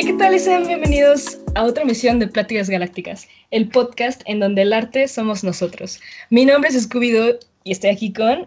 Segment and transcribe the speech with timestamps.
[0.00, 0.32] Hey, ¿qué tal?
[0.32, 5.08] Y sean bienvenidos a otra emisión de Pláticas Galácticas, el podcast en donde el arte
[5.08, 5.98] somos nosotros.
[6.30, 8.46] Mi nombre es Scooby-Doo y estoy aquí con...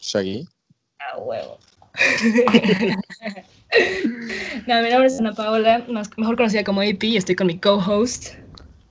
[0.00, 0.48] Shaggy.
[0.98, 1.58] Ah, huevo.
[4.66, 5.84] no, mi nombre es Ana Paola,
[6.16, 8.28] mejor conocida como AP, y estoy con mi co-host.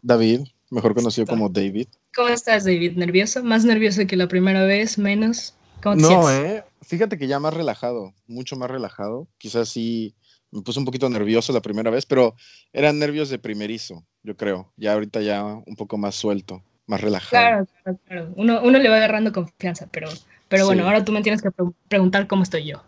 [0.04, 1.88] David, mejor conocido como David.
[2.16, 2.98] ¿Cómo estás, David?
[2.98, 3.44] ¿Nervioso?
[3.44, 5.00] ¿Más nervioso que la primera vez?
[5.00, 5.56] ¿Menos?
[5.82, 6.64] ¿Cómo te no, eh.
[6.84, 9.28] Fíjate que ya más relajado, mucho más relajado.
[9.40, 10.14] Quizás sí
[10.56, 12.36] me puse un poquito nervioso la primera vez, pero
[12.72, 14.72] eran nervios de primerizo, yo creo.
[14.78, 17.30] Ya ahorita ya un poco más suelto, más relajado.
[17.30, 18.34] Claro, claro, claro.
[18.38, 20.10] Uno, uno le va agarrando confianza, pero,
[20.48, 21.50] pero bueno, ahora tú me tienes que
[21.90, 22.84] preguntar cómo estoy yo.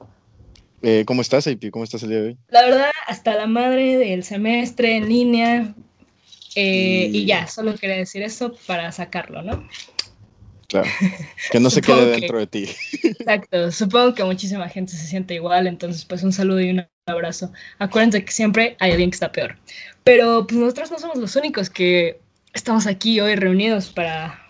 [0.81, 1.69] Eh, ¿Cómo estás, AP?
[1.71, 2.37] ¿Cómo estás el día de hoy?
[2.49, 5.73] La verdad, hasta la madre del semestre en línea.
[6.55, 7.25] Eh, y...
[7.25, 9.67] ya, solo quería decir eso para sacarlo, ¿no?
[10.67, 10.89] Claro,
[11.51, 12.69] que no se quede dentro de ti.
[13.03, 17.51] Exacto, supongo que muchísima gente se siente igual, entonces pues un saludo y un abrazo.
[17.79, 19.57] Acuérdense que siempre hay alguien que está peor.
[20.03, 22.19] Pero pues nosotros no somos los únicos que
[22.53, 24.45] estamos aquí hoy reunidos para,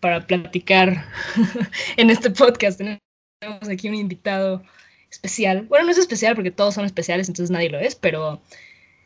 [0.00, 1.06] para platicar
[1.96, 2.78] en este podcast.
[2.78, 4.62] Tenemos aquí un invitado
[5.10, 5.62] especial.
[5.68, 8.42] Bueno, no es especial porque todos son especiales, entonces nadie lo es, pero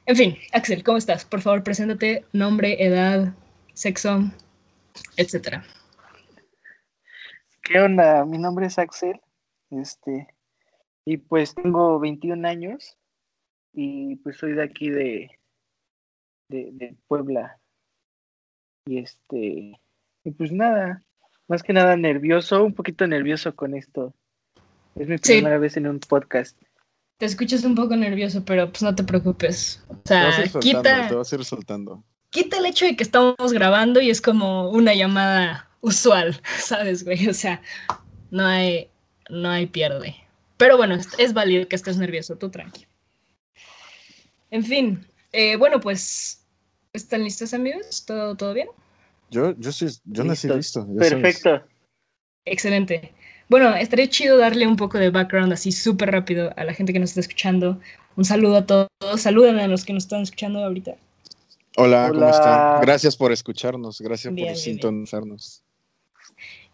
[0.06, 1.24] en fin, Axel, ¿cómo estás?
[1.24, 3.34] Por favor, preséntate, nombre, edad,
[3.74, 4.30] sexo,
[5.16, 5.64] etcétera.
[7.66, 8.24] ¿Qué onda?
[8.24, 9.20] Mi nombre es Axel.
[9.70, 10.28] Este,
[11.04, 12.96] y pues tengo 21 años
[13.72, 15.30] y pues soy de aquí de,
[16.48, 17.58] de, Puebla.
[18.86, 19.80] Y este,
[20.22, 21.02] y pues nada,
[21.48, 24.14] más que nada nervioso, un poquito nervioso con esto.
[24.94, 26.56] Es mi primera vez en un podcast.
[27.18, 29.84] Te escuchas un poco nervioso, pero pues no te preocupes.
[29.88, 32.04] O sea, quita, te vas a ir soltando.
[32.30, 37.28] Quita el hecho de que estamos grabando y es como una llamada usual, ¿sabes, güey?
[37.28, 37.62] O sea,
[38.30, 38.90] no hay,
[39.30, 40.16] no hay pierde.
[40.56, 42.86] Pero bueno, es, válido que estés nervioso, tú tranqui.
[44.50, 46.44] En fin, eh, bueno, pues,
[46.92, 48.04] ¿están listos amigos?
[48.06, 48.68] ¿Todo, todo bien?
[49.30, 50.86] Yo, yo, sí, yo nací listo.
[50.98, 51.62] Perfecto.
[52.44, 53.12] Excelente.
[53.48, 56.98] Bueno, estaría chido darle un poco de background así súper rápido a la gente que
[56.98, 57.80] nos está escuchando.
[58.16, 58.88] Un saludo a todos.
[59.16, 60.96] Saluden a los que nos están escuchando ahorita.
[61.76, 62.80] Hola, ¿cómo están?
[62.80, 65.62] Gracias por escucharnos, gracias por sintonizarnos.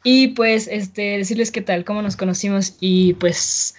[0.05, 3.77] Y pues este, decirles qué tal, cómo nos conocimos y pues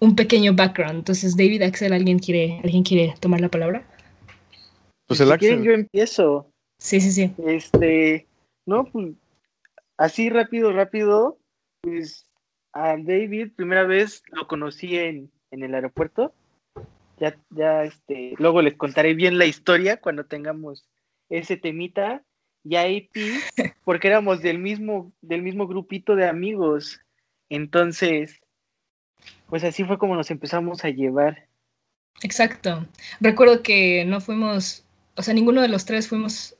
[0.00, 0.98] un pequeño background.
[0.98, 3.84] Entonces, David, Axel, ¿alguien quiere, ¿alguien quiere tomar la palabra?
[5.06, 6.50] Pues el si Quieren, yo empiezo.
[6.78, 7.34] Sí, sí, sí.
[7.46, 8.26] Este,
[8.66, 9.14] no, pues
[9.96, 11.38] así rápido, rápido,
[11.82, 12.26] pues
[12.72, 16.34] a David, primera vez lo conocí en, en el aeropuerto.
[17.18, 20.88] Ya, ya, este, luego les contaré bien la historia cuando tengamos
[21.28, 22.24] ese temita
[22.64, 27.00] y a AP porque éramos del mismo, del mismo grupito de amigos.
[27.50, 28.40] Entonces,
[29.46, 31.46] pues así fue como nos empezamos a llevar.
[32.22, 32.86] Exacto.
[33.20, 34.84] Recuerdo que no fuimos,
[35.16, 36.56] o sea, ninguno de los tres fuimos,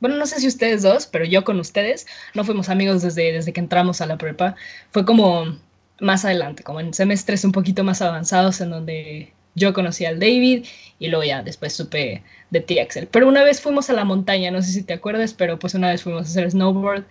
[0.00, 3.52] bueno, no sé si ustedes dos, pero yo con ustedes no fuimos amigos desde, desde
[3.52, 4.56] que entramos a la prepa.
[4.90, 5.56] Fue como
[6.00, 10.66] más adelante, como en semestres un poquito más avanzados en donde yo conocí al David
[10.98, 13.06] y luego ya después supe de ti, Axel.
[13.08, 15.90] Pero una vez fuimos a la montaña, no sé si te acuerdas, pero pues una
[15.90, 17.04] vez fuimos a hacer snowboard.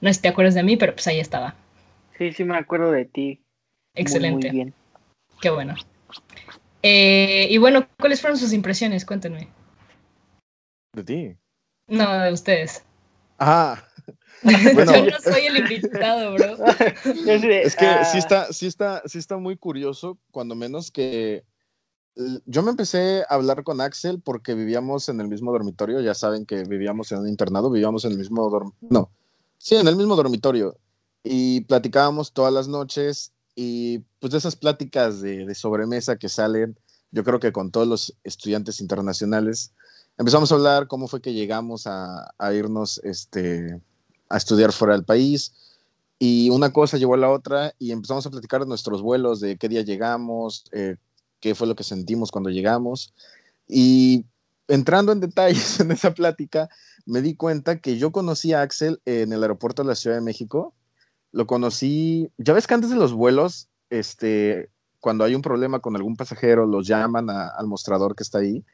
[0.00, 1.54] No sé si te acuerdas de mí, pero pues ahí estaba.
[2.18, 3.40] Sí, sí me acuerdo de ti.
[3.94, 4.48] Excelente.
[4.48, 4.74] Muy, bien.
[5.40, 5.74] Qué bueno.
[6.82, 9.04] Eh, y bueno, ¿cuáles fueron sus impresiones?
[9.04, 9.48] Cuéntenme.
[10.92, 11.36] ¿De ti?
[11.88, 12.84] No, de ustedes.
[13.38, 13.82] Ah.
[14.42, 14.92] Bueno.
[14.92, 16.56] Yo no soy el invitado, bro.
[16.66, 18.18] es que sí, ah.
[18.18, 21.44] está, sí, está, sí está muy curioso, cuando menos que
[22.46, 26.46] yo me empecé a hablar con Axel porque vivíamos en el mismo dormitorio, ya saben
[26.46, 29.10] que vivíamos en un internado, vivíamos en el mismo dormitorio, no,
[29.58, 30.76] sí, en el mismo dormitorio,
[31.24, 36.78] y platicábamos todas las noches, y pues de esas pláticas de, sobremesa que salen,
[37.10, 39.72] yo creo que con todos los estudiantes internacionales,
[40.16, 43.80] empezamos a hablar cómo fue que llegamos a, irnos este,
[44.28, 45.52] a estudiar fuera del país,
[46.20, 49.56] y una cosa llevó a la otra, y empezamos a platicar de nuestros vuelos, de
[49.56, 50.96] qué día llegamos, eh,
[51.44, 53.12] qué fue lo que sentimos cuando llegamos.
[53.68, 54.24] Y
[54.66, 56.70] entrando en detalles en esa plática,
[57.04, 60.22] me di cuenta que yo conocí a Axel en el aeropuerto de la Ciudad de
[60.22, 60.72] México.
[61.32, 64.70] Lo conocí, ya ves que antes de los vuelos, este,
[65.00, 68.64] cuando hay un problema con algún pasajero, los llaman al mostrador que está ahí.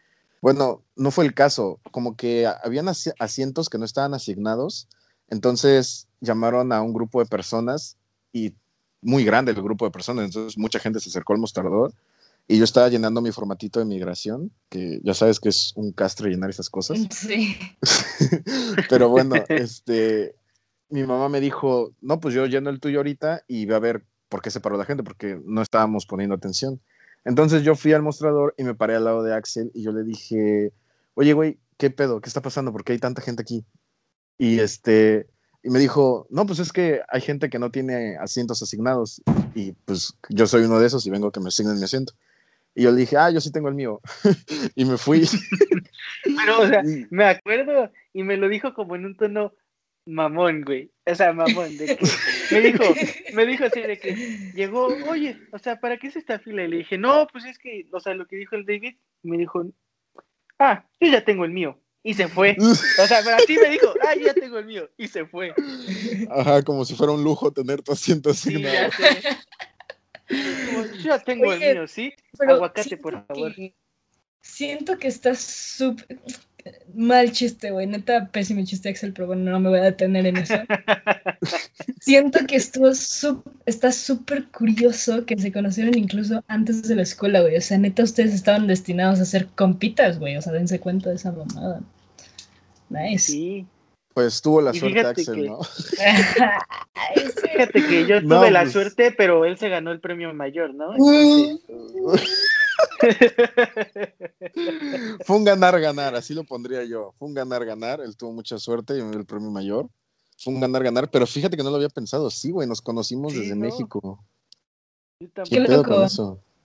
[0.40, 2.86] Bueno, no fue el caso, como que habían
[3.18, 4.86] asientos que no estaban asignados,
[5.28, 7.96] entonces llamaron a un grupo de personas
[8.32, 8.54] y
[9.02, 11.92] muy grande el grupo de personas, entonces mucha gente se acercó al mostrador
[12.50, 16.30] y yo estaba llenando mi formatito de migración, que ya sabes que es un castre
[16.30, 16.98] llenar esas cosas.
[17.12, 17.56] Sí.
[18.90, 20.34] Pero bueno, este,
[20.88, 24.04] mi mamá me dijo, no, pues yo lleno el tuyo ahorita y ve a ver
[24.28, 26.80] por qué se paró la gente, porque no estábamos poniendo atención.
[27.24, 30.02] Entonces yo fui al mostrador y me paré al lado de Axel y yo le
[30.02, 30.72] dije,
[31.14, 32.20] oye, güey, ¿qué pedo?
[32.20, 32.72] ¿Qué está pasando?
[32.72, 33.64] ¿Por qué hay tanta gente aquí?
[34.38, 35.28] Y este,
[35.62, 39.22] y me dijo, no, pues es que hay gente que no tiene asientos asignados
[39.54, 42.12] y pues yo soy uno de esos y vengo a que me asignen mi asiento.
[42.80, 44.00] Y yo le dije, ah, yo sí tengo el mío.
[44.74, 45.28] y me fui.
[46.24, 49.52] Pero, o sea, me acuerdo y me lo dijo como en un tono
[50.06, 50.90] mamón, güey.
[51.04, 51.76] O sea, mamón.
[51.76, 52.06] De que
[52.50, 52.84] me dijo,
[53.34, 54.14] me dijo así de que
[54.54, 56.64] llegó, oye, o sea, ¿para qué es esta fila?
[56.64, 58.94] Y le dije, no, pues es que, o sea, lo que dijo el David,
[59.24, 59.62] me dijo,
[60.58, 61.78] ah, yo ya tengo el mío.
[62.02, 62.56] Y se fue.
[63.02, 64.88] O sea, pero así me dijo, ah, yo ya tengo el mío.
[64.96, 65.52] Y se fue.
[66.30, 68.90] Ajá, como si fuera un lujo tener tu asiento asignado.
[68.96, 69.04] Sí,
[70.30, 72.12] yo ya tengo el mío, ¿sí?
[72.38, 73.52] Aguacate, por favor.
[74.40, 76.18] siento que estás súper
[76.94, 77.86] Mal chiste, güey.
[77.86, 80.54] Neta, pésimo chiste, Axel, pero bueno, no me voy a detener en eso.
[82.00, 82.90] Siento que estuvo
[83.66, 87.56] está súper curioso que se conocieron incluso antes de la escuela, güey.
[87.56, 90.36] O sea, neta, ustedes estaban destinados a ser compitas, güey.
[90.36, 91.80] O sea, dense cuenta de esa mamada.
[92.88, 93.32] Nice.
[93.32, 93.66] Sí.
[94.12, 95.60] Pues tuvo la suerte, Axel, ¿no?
[97.42, 100.92] fíjate que yo tuve la pues suerte, pero él se ganó el premio mayor, ¿no?
[105.24, 107.14] Fue un ganar-ganar, así lo pondría yo.
[107.18, 109.88] Fue un ganar-ganar, él tuvo mucha suerte y el premio mayor.
[110.38, 112.30] Fue un ganar-ganar, pero fíjate que no lo había pensado.
[112.30, 114.24] Sí, güey, nos conocimos desde México.
[115.48, 116.06] Qué loco.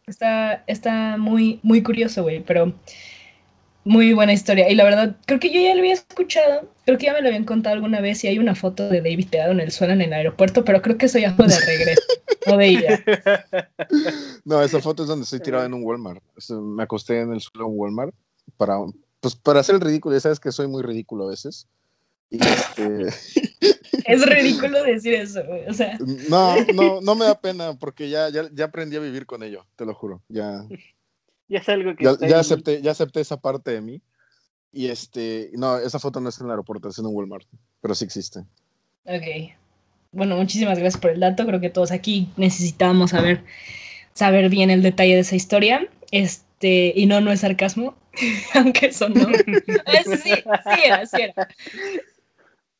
[0.07, 2.73] Está, está muy, muy curioso, güey, pero
[3.85, 4.69] muy buena historia.
[4.69, 6.67] Y la verdad, creo que yo ya lo había escuchado.
[6.85, 9.27] Creo que ya me lo habían contado alguna vez y hay una foto de David
[9.29, 12.01] tirado en el suelo en el aeropuerto, pero creo que eso ya fue de regreso.
[12.47, 13.03] no de ella.
[14.43, 16.21] No, esa foto es donde estoy tirado en un Walmart.
[16.49, 18.13] Me acosté en el suelo en un Walmart
[18.57, 18.75] para,
[19.19, 20.15] pues, para hacer el ridículo.
[20.15, 21.67] Ya sabes que soy muy ridículo a veces.
[22.29, 23.07] Este
[24.05, 25.97] es ridículo decir eso, O sea.
[26.29, 29.65] No, no, no me da pena porque ya, ya, ya aprendí a vivir con ello,
[29.75, 30.21] te lo juro.
[30.27, 30.65] Ya,
[31.47, 32.03] ya es algo que.
[32.03, 34.01] Ya, acepté, ya acepté esa parte de mí.
[34.71, 37.47] Y este, no, esa foto no es en el aeropuerto, es en un Walmart,
[37.81, 38.41] pero sí existe.
[39.05, 39.53] Ok.
[40.11, 41.45] Bueno, muchísimas gracias por el dato.
[41.45, 43.43] Creo que todos aquí necesitamos saber,
[44.13, 45.87] saber bien el detalle de esa historia.
[46.11, 47.95] Este, y no, no es sarcasmo,
[48.55, 49.25] aunque eso no.
[50.23, 50.33] sí, sí
[50.85, 51.47] era, sí era.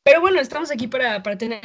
[0.06, 1.60] Pero bueno, estamos aquí para, para tener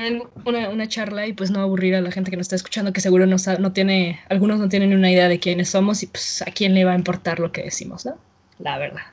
[0.45, 2.99] una, una, charla y pues no aburrir a la gente que nos está escuchando, que
[2.99, 6.45] seguro no, no tiene, algunos no tienen una idea de quiénes somos y pues a
[6.45, 8.17] quién le va a importar lo que decimos, ¿no?
[8.57, 9.03] La verdad.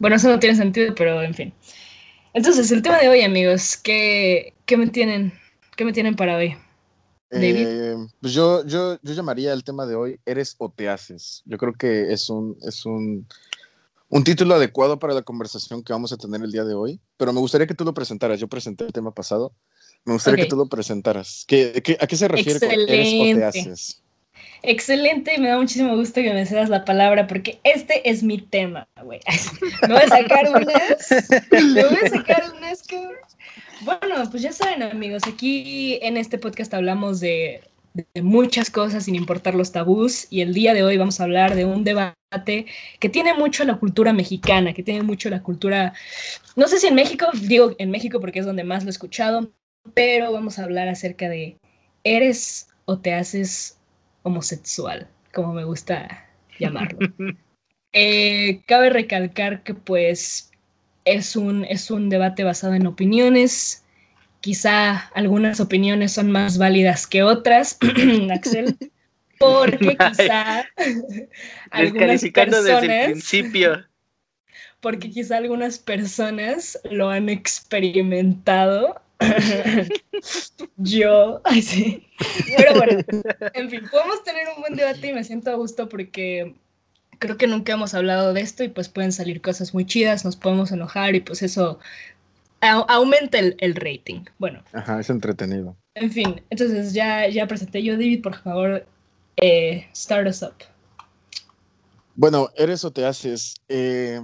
[0.00, 1.54] Bueno, eso no tiene sentido, pero en fin.
[2.34, 5.32] Entonces, el tema de hoy, amigos, ¿qué, qué me, tienen,
[5.76, 6.56] qué me tienen para hoy?
[7.30, 7.66] David.
[7.68, 11.44] Eh, pues yo, yo, yo llamaría el tema de hoy Eres o te haces.
[11.46, 13.28] Yo creo que es un, es un
[14.08, 17.32] un título adecuado para la conversación que vamos a tener el día de hoy, pero
[17.32, 18.40] me gustaría que tú lo presentaras.
[18.40, 19.52] Yo presenté el tema pasado.
[20.04, 21.44] Me gustaría que tú lo presentaras.
[21.46, 24.02] ¿Qué, a qué se refiere con eres o te haces?
[24.62, 28.88] Excelente, me da muchísimo gusto que me cedas la palabra porque este es mi tema,
[29.04, 29.20] güey.
[29.82, 31.40] Me voy a sacar unas.
[31.50, 32.84] Me voy a sacar unas.
[33.82, 37.60] Bueno, pues ya saben, amigos, aquí en este podcast hablamos de
[38.14, 41.54] de muchas cosas sin importar los tabús y el día de hoy vamos a hablar
[41.54, 42.66] de un debate
[43.00, 45.94] que tiene mucho la cultura mexicana, que tiene mucho la cultura,
[46.54, 49.50] no sé si en México, digo en México porque es donde más lo he escuchado,
[49.94, 51.56] pero vamos a hablar acerca de
[52.04, 53.78] ¿eres o te haces
[54.22, 55.08] homosexual?
[55.32, 56.26] Como me gusta
[56.58, 56.98] llamarlo.
[57.94, 60.52] Eh, cabe recalcar que pues
[61.06, 63.82] es un, es un debate basado en opiniones,
[64.40, 67.78] quizá algunas opiniones son más válidas que otras,
[68.32, 68.76] Axel,
[69.38, 70.64] porque quizá
[71.70, 73.84] algunas personas, desde el principio.
[74.80, 79.00] Porque quizá algunas personas lo han experimentado.
[80.76, 82.06] Yo, ay sí.
[82.56, 83.00] Pero bueno,
[83.54, 86.54] en fin, podemos tener un buen debate y me siento a gusto porque
[87.18, 90.36] creo que nunca hemos hablado de esto y pues pueden salir cosas muy chidas, nos
[90.36, 91.80] podemos enojar y pues eso
[92.60, 94.24] aumenta el, rating.
[94.38, 94.62] Bueno.
[94.72, 95.76] Ajá, es entretenido.
[95.94, 98.86] En fin, entonces ya, ya presenté yo, David, por favor,
[99.36, 100.54] eh, start us up.
[102.14, 103.56] Bueno, eres o te haces.
[103.68, 104.20] Eh,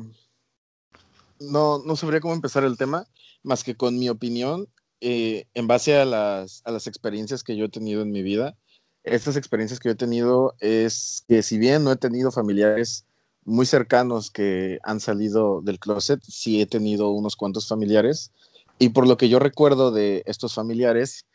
[1.40, 3.06] no, no sabría cómo empezar el tema,
[3.42, 4.68] más que con mi opinión,
[5.00, 8.56] eh, en base a las, a las experiencias que yo he tenido en mi vida.
[9.04, 13.06] Estas experiencias que yo he tenido es que si bien no he tenido familiares
[13.44, 18.32] muy cercanos que han salido del closet, sí he tenido unos cuantos familiares.
[18.78, 21.26] Y por lo que yo recuerdo de estos familiares,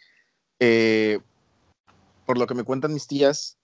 [0.59, 1.19] eh,
[2.25, 3.57] por lo que me cuentan mis tías,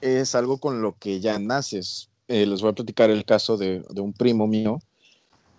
[0.00, 2.08] es algo con lo que ya naces.
[2.28, 4.78] Eh, les voy a platicar el caso de, de, un primo mío,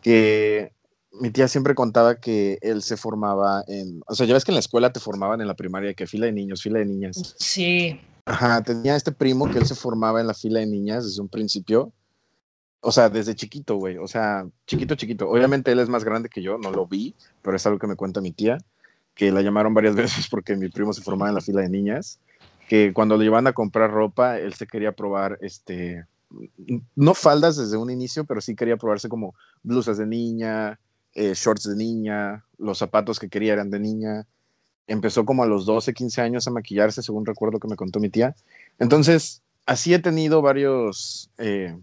[0.02, 0.72] que
[1.12, 4.56] mi tía siempre contaba que él se formaba en, o sea, ya ves que en
[4.56, 7.36] la escuela te formaban en la primaria, que fila de niños, fila de niñas.
[7.38, 8.00] Sí.
[8.26, 11.28] Ajá, tenía este primo que él se formaba en la fila de niñas desde un
[11.28, 11.92] principio.
[12.82, 13.98] O sea, desde chiquito, güey.
[13.98, 15.30] O sea, chiquito, chiquito.
[15.30, 17.96] Obviamente él es más grande que yo, no lo vi, pero es algo que me
[17.96, 18.58] cuenta mi tía,
[19.14, 22.20] que la llamaron varias veces porque mi primo se formaba en la fila de niñas,
[22.68, 26.06] que cuando le llevaban a comprar ropa, él se quería probar, este,
[26.96, 30.80] no faldas desde un inicio, pero sí quería probarse como blusas de niña,
[31.14, 34.26] eh, shorts de niña, los zapatos que quería eran de niña.
[34.88, 38.10] Empezó como a los 12, 15 años a maquillarse, según recuerdo que me contó mi
[38.10, 38.36] tía.
[38.80, 41.78] Entonces, así he tenido varios eh,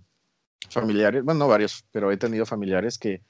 [0.70, 3.22] familiares, bueno, no varios, pero he tenido familiares que,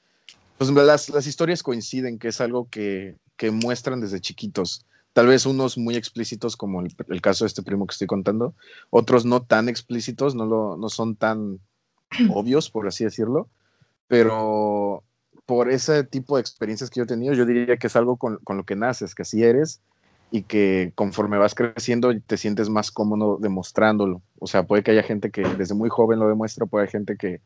[0.57, 4.85] pues las, las historias coinciden, que es algo que, que, muestran desde chiquitos.
[5.13, 8.53] Tal vez unos muy explícitos, como el, el, caso de este primo que estoy contando,
[8.89, 11.59] otros no tan explícitos, no, lo, no son tan
[12.33, 13.47] obvios, por así decirlo,
[14.07, 15.03] pero
[15.45, 18.37] por ese tipo de experiencias que yo he tenido, yo diría que es algo con,
[18.43, 19.81] con, lo que naces, que así eres
[20.31, 24.21] y que conforme vas creciendo te sientes más cómodo demostrándolo.
[24.39, 27.15] O sea, puede que haya gente que desde muy joven lo demuestra, puede haber gente
[27.17, 27.41] que,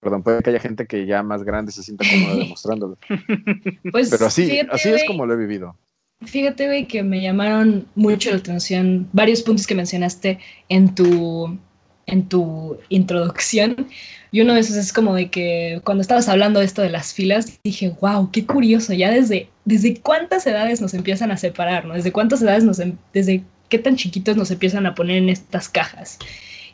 [0.00, 2.98] perdón, puede que haya gente que ya más grande se sienta cómodo demostrándolo.
[3.92, 5.76] Pues, Pero así, fíjate, así es como lo he vivido.
[6.22, 10.38] Fíjate, güey, que me llamaron mucho la atención varios puntos que mencionaste
[10.68, 11.58] en tu,
[12.06, 13.88] en tu introducción.
[14.34, 17.14] Y uno de esos es como de que cuando estabas hablando de esto de las
[17.14, 21.94] filas, dije, wow, qué curioso, ya desde, desde cuántas edades nos empiezan a separar, ¿no?
[21.94, 25.68] Desde cuántas edades nos, em, desde qué tan chiquitos nos empiezan a poner en estas
[25.68, 26.18] cajas.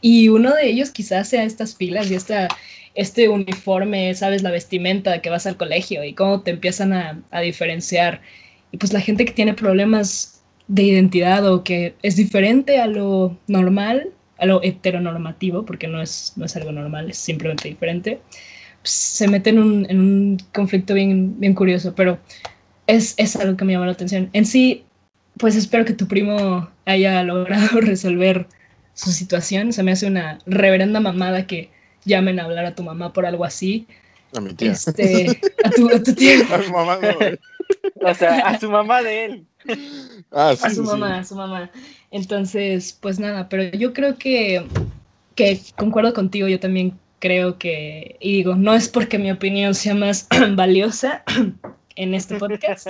[0.00, 2.48] Y uno de ellos quizás sea estas filas y esta,
[2.94, 7.42] este uniforme, sabes, la vestimenta que vas al colegio y cómo te empiezan a, a
[7.42, 8.22] diferenciar.
[8.72, 13.36] Y pues la gente que tiene problemas de identidad o que es diferente a lo
[13.48, 18.20] normal, a lo heteronormativo, porque no es, no es algo normal, es simplemente diferente,
[18.82, 22.18] pues, se mete en un, en un, conflicto bien, bien curioso, pero
[22.86, 24.30] es, es algo que me llama la atención.
[24.32, 24.84] En sí,
[25.36, 28.46] pues espero que tu primo haya logrado resolver
[28.94, 29.72] su situación.
[29.72, 31.70] Se me hace una reverenda mamada que
[32.04, 33.86] llamen a hablar a tu mamá por algo así.
[34.36, 34.72] A mi tía.
[34.72, 36.38] Este, a, tu, a tu tía.
[36.54, 38.08] a su mamá no.
[38.08, 39.46] O sea, a su mamá de él.
[40.30, 40.90] Ah, sí, a su sí.
[40.90, 41.70] mamá, a su mamá.
[42.10, 44.66] Entonces, pues nada, pero yo creo que,
[45.34, 49.94] que concuerdo contigo, yo también creo que, y digo, no es porque mi opinión sea
[49.94, 51.22] más valiosa
[51.96, 52.88] en este podcast,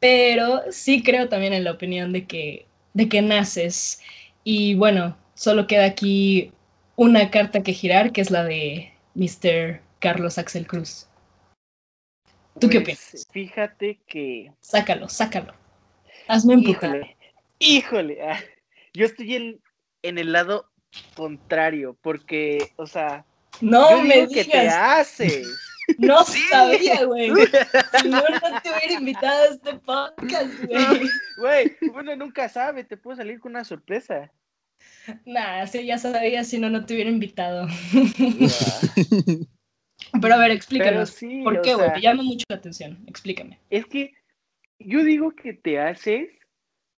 [0.00, 4.00] pero sí creo también en la opinión de que, de que naces.
[4.44, 6.52] Y bueno, solo queda aquí
[6.96, 9.80] una carta que girar, que es la de Mr.
[10.00, 11.06] Carlos Axel Cruz.
[12.58, 13.28] ¿Tú qué Pues, opinas?
[13.30, 14.52] Fíjate que.
[14.60, 15.54] Sácalo, sácalo.
[16.28, 16.96] Hazme empujar.
[16.96, 17.16] Híjole,
[17.58, 18.22] híjole.
[18.30, 18.40] ah,
[18.94, 19.60] Yo estoy en,
[20.02, 20.70] en el lado
[21.14, 23.24] contrario, porque, o sea,
[23.60, 24.74] No yo me digo que te digas.
[24.76, 25.48] haces.
[25.98, 26.40] No Sí.
[26.50, 27.30] sabía, güey.
[28.02, 31.08] Si no, no te hubiera invitado a este podcast, güey.
[31.38, 34.32] Güey, uno nunca sabe, te puede salir con una sorpresa.
[35.24, 37.68] Nah, sí, ya sabía, si no, no te hubiera invitado.
[40.20, 41.10] Pero a ver, explícanos.
[41.10, 41.86] Sí, ¿Por qué, güey?
[41.86, 42.98] sea- Me llama mucho la atención.
[43.06, 43.60] Explícame.
[43.70, 44.12] Es que
[44.78, 46.28] yo digo que te haces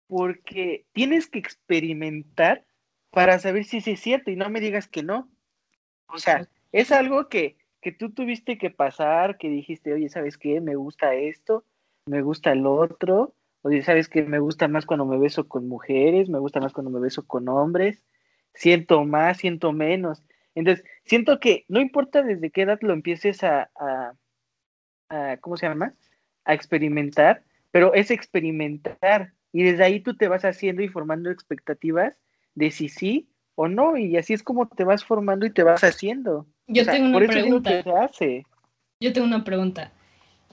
[0.07, 2.65] porque tienes que experimentar
[3.11, 5.29] para saber si sí es cierto y no me digas que no.
[6.09, 10.61] O sea, es algo que, que tú tuviste que pasar, que dijiste, oye, ¿sabes qué?
[10.61, 11.65] Me gusta esto,
[12.07, 13.35] me gusta el otro.
[13.63, 14.23] Oye, ¿sabes qué?
[14.23, 17.49] Me gusta más cuando me beso con mujeres, me gusta más cuando me beso con
[17.49, 18.03] hombres.
[18.55, 20.23] Siento más, siento menos.
[20.55, 24.15] Entonces, siento que no importa desde qué edad lo empieces a, a,
[25.09, 25.95] a ¿cómo se llama?
[26.45, 27.43] A experimentar,
[27.77, 29.35] pero es experimentar.
[29.53, 32.17] Y desde ahí tú te vas haciendo y formando expectativas
[32.55, 33.99] de si sí o no.
[33.99, 36.47] Y así es como te vas formando y te vas haciendo.
[36.69, 37.85] Yo O sea, tengo una pregunta.
[38.03, 38.47] hace.
[38.99, 39.93] Yo tengo una pregunta.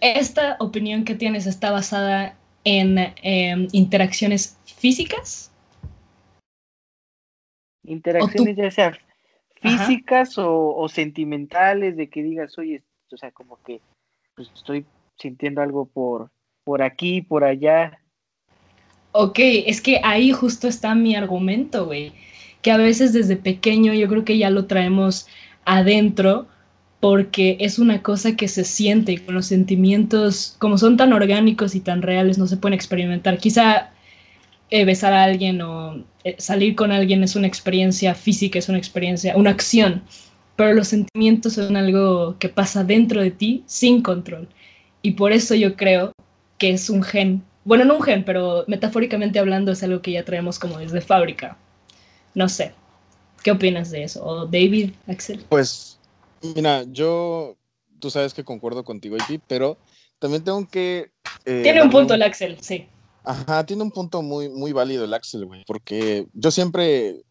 [0.02, 5.50] ¿Esta opinión que tienes está basada en em, interacciones físicas?
[7.86, 8.92] Interacciones ya sea
[9.62, 13.80] físicas o, o sentimentales, de que digas, oye, o sea, como que
[14.36, 16.30] pues, estoy sintiendo algo por,
[16.64, 18.00] por aquí, por allá.
[19.12, 22.14] Ok, es que ahí justo está mi argumento, güey.
[22.62, 25.28] Que a veces desde pequeño yo creo que ya lo traemos
[25.66, 26.48] adentro
[27.00, 31.76] porque es una cosa que se siente y con los sentimientos, como son tan orgánicos
[31.76, 33.38] y tan reales, no se pueden experimentar.
[33.40, 33.92] Quizá
[34.70, 38.78] eh, besar a alguien o eh, salir con alguien es una experiencia física, es una
[38.78, 40.02] experiencia, una acción,
[40.56, 44.48] pero los sentimientos son algo que pasa dentro de ti sin control.
[45.02, 46.13] Y por eso yo creo
[46.64, 50.24] que es un gen, bueno, no un gen, pero metafóricamente hablando es algo que ya
[50.24, 51.58] traemos como desde fábrica.
[52.36, 52.74] No sé,
[53.44, 54.26] ¿qué opinas de eso?
[54.26, 55.44] ¿O David, Axel?
[55.50, 56.00] Pues,
[56.56, 57.58] mira, yo,
[58.00, 59.76] tú sabes que concuerdo contigo, IP, pero
[60.20, 61.12] también tengo que...
[61.44, 62.88] eh, Tiene un punto el Axel, sí.
[63.26, 67.26] Ajá, tiene un punto muy, muy válido el Axel, güey, porque yo siempre,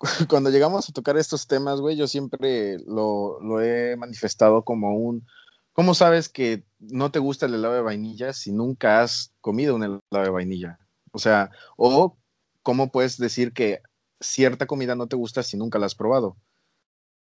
[0.28, 5.24] cuando llegamos a tocar estos temas, güey, yo siempre lo, lo he manifestado como un,
[5.72, 9.84] ¿cómo sabes que no te gusta el helado de vainilla si nunca has comido un
[9.84, 10.78] helado de vainilla?
[11.12, 12.16] O sea, o
[12.62, 13.82] cómo puedes decir que
[14.20, 16.36] cierta comida no te gusta si nunca la has probado.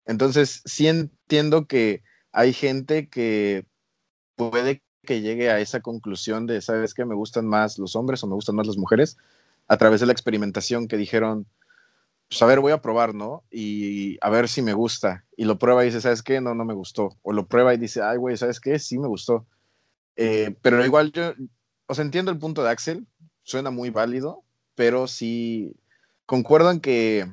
[0.05, 2.03] Entonces, sí entiendo que
[2.33, 3.67] hay gente que
[4.37, 7.05] puede que llegue a esa conclusión de, ¿sabes qué?
[7.05, 9.17] Me gustan más los hombres o me gustan más las mujeres
[9.69, 11.47] a través de la experimentación que dijeron,
[12.29, 13.45] pues a ver, voy a probar, ¿no?
[13.51, 15.25] Y a ver si me gusta.
[15.37, 16.41] Y lo prueba y dice, ¿sabes qué?
[16.41, 17.17] No, no me gustó.
[17.23, 18.79] O lo prueba y dice, ay, güey, ¿sabes qué?
[18.79, 19.47] Sí me gustó.
[20.17, 21.33] Eh, pero igual yo,
[21.87, 23.07] o sea, entiendo el punto de Axel,
[23.45, 24.43] suena muy válido,
[24.75, 25.75] pero sí
[26.27, 27.33] concuerdo en que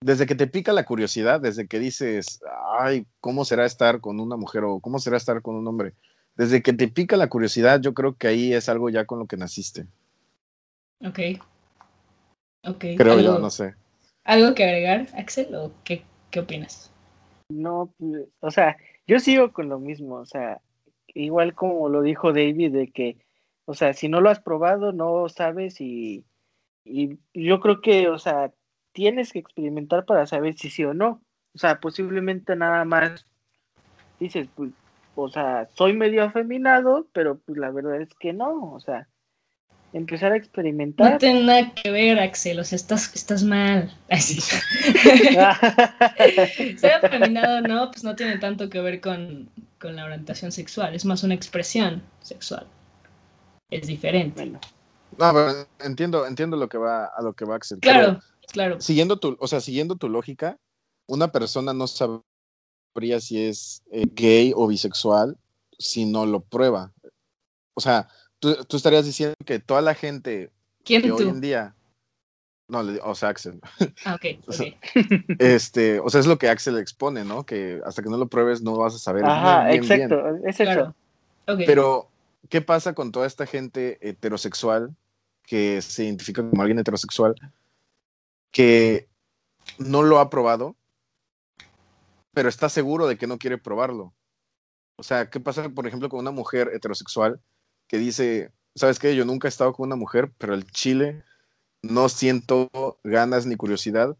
[0.00, 2.40] desde que te pica la curiosidad, desde que dices,
[2.78, 5.94] ay, ¿cómo será estar con una mujer o cómo será estar con un hombre?
[6.36, 9.26] Desde que te pica la curiosidad, yo creo que ahí es algo ya con lo
[9.26, 9.86] que naciste.
[11.04, 11.18] Ok.
[12.64, 12.84] Ok.
[12.96, 13.74] Creo yo, no sé.
[14.30, 16.92] ¿Algo que agregar, Axel, o qué, qué opinas?
[17.48, 20.60] No, pues, o sea, yo sigo con lo mismo, o sea,
[21.08, 23.16] igual como lo dijo David, de que,
[23.64, 26.24] o sea, si no lo has probado, no sabes y,
[26.84, 28.52] y yo creo que, o sea,
[28.92, 31.20] tienes que experimentar para saber si sí o no.
[31.52, 33.26] O sea, posiblemente nada más
[34.20, 34.70] dices, pues,
[35.16, 39.08] o sea, soy medio afeminado, pero pues la verdad es que no, o sea,
[39.92, 41.12] empezar a experimentar.
[41.12, 43.92] No tiene nada que ver, Axel, o sea, estás, estás mal.
[44.10, 44.40] Así.
[46.78, 51.04] Ser afeminado no, pues no tiene tanto que ver con, con, la orientación sexual, es
[51.04, 52.66] más una expresión sexual.
[53.70, 54.46] Es diferente.
[54.46, 54.60] No,
[55.18, 57.78] pero entiendo, entiendo lo que va, a lo que va Axel.
[57.80, 58.20] Claro,
[58.52, 58.80] claro.
[58.80, 60.58] Siguiendo tu, o sea, siguiendo tu lógica,
[61.06, 65.36] una persona no sabría si es eh, gay o bisexual
[65.78, 66.92] si no lo prueba.
[67.74, 68.08] O sea,
[68.40, 70.50] tú, tú estarías diciendo que toda la gente
[70.84, 71.16] ¿Quién que tú?
[71.16, 71.74] hoy en día.
[72.68, 73.60] No, o sea, Axel.
[74.04, 74.40] Ah, ok.
[74.46, 74.78] okay.
[75.38, 77.44] Este, o sea, es lo que Axel expone, ¿no?
[77.44, 79.24] Que hasta que no lo pruebes no vas a saber.
[79.24, 80.48] Ajá, bien, bien, exacto, bien.
[80.48, 80.72] es eso.
[80.72, 80.94] Claro.
[81.46, 81.66] Okay.
[81.66, 82.08] Pero,
[82.48, 84.94] ¿qué pasa con toda esta gente heterosexual
[85.42, 87.34] que se identifica como alguien heterosexual
[88.52, 89.08] que
[89.78, 90.76] no lo ha probado,
[92.32, 94.14] pero está seguro de que no quiere probarlo?
[94.94, 97.40] O sea, ¿qué pasa, por ejemplo, con una mujer heterosexual
[97.90, 99.16] que dice, ¿sabes qué?
[99.16, 101.24] Yo nunca he estado con una mujer, pero el chile
[101.82, 102.70] no siento
[103.02, 104.16] ganas ni curiosidad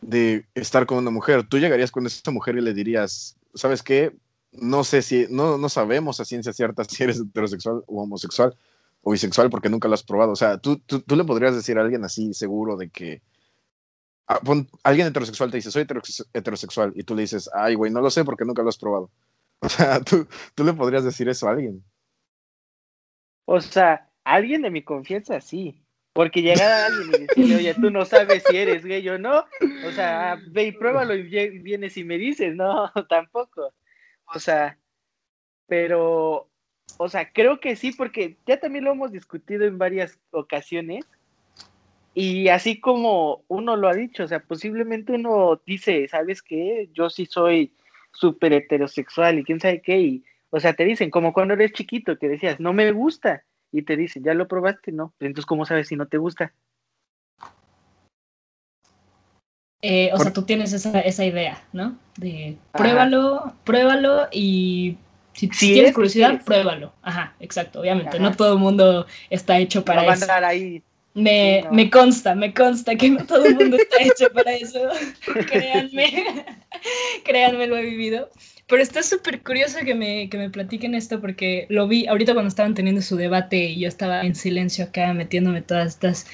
[0.00, 1.46] de estar con una mujer.
[1.48, 4.16] Tú llegarías con esa mujer y le dirías, ¿sabes qué?
[4.50, 8.56] No sé si, no, no sabemos a ciencia cierta si eres heterosexual o homosexual
[9.02, 10.32] o bisexual porque nunca lo has probado.
[10.32, 13.22] O sea, tú, tú, tú le podrías decir a alguien así seguro de que
[14.26, 15.86] a, pon, alguien heterosexual te dice, soy
[16.34, 19.10] heterosexual, y tú le dices, ay, güey, no lo sé porque nunca lo has probado.
[19.62, 21.84] O sea, tú, tú le podrías decir eso a alguien.
[23.52, 25.82] O sea, alguien de mi confianza, sí.
[26.12, 29.44] Porque llegar a alguien y decirle, oye, tú no sabes si eres gay o no.
[29.84, 33.74] O sea, ve y pruébalo y vienes y me dices, no, tampoco.
[34.32, 34.78] O sea,
[35.66, 36.48] pero,
[36.96, 41.04] o sea, creo que sí, porque ya también lo hemos discutido en varias ocasiones.
[42.14, 46.88] Y así como uno lo ha dicho, o sea, posiblemente uno dice, ¿sabes qué?
[46.92, 47.74] Yo sí soy
[48.12, 49.98] súper heterosexual y quién sabe qué.
[49.98, 53.82] Y, o sea, te dicen, como cuando eres chiquito, que decías, no me gusta y
[53.82, 54.92] te dicen, ¿ya lo probaste?
[54.92, 55.14] No.
[55.20, 56.52] Entonces, ¿cómo sabes si no te gusta?
[59.82, 60.24] Eh, o Por...
[60.24, 61.96] sea, tú tienes esa, esa idea, ¿no?
[62.16, 63.54] De pruébalo, Ajá.
[63.64, 64.98] pruébalo y
[65.32, 66.92] si, si tienes curiosidad, pruébalo.
[67.00, 68.10] Ajá, exacto, obviamente.
[68.10, 68.18] Ajá.
[68.18, 70.26] No todo el mundo está hecho para no eso.
[70.30, 70.82] Ahí.
[71.14, 71.70] Me, Sí, no.
[71.70, 74.88] me consta, me consta que no todo el mundo está hecho para eso.
[75.46, 76.46] Créanme,
[77.24, 78.30] créanme, lo he vivido.
[78.68, 82.48] Pero está súper curioso que me, que me platiquen esto porque lo vi ahorita cuando
[82.48, 86.26] estaban teniendo su debate y yo estaba en silencio acá metiéndome todas estas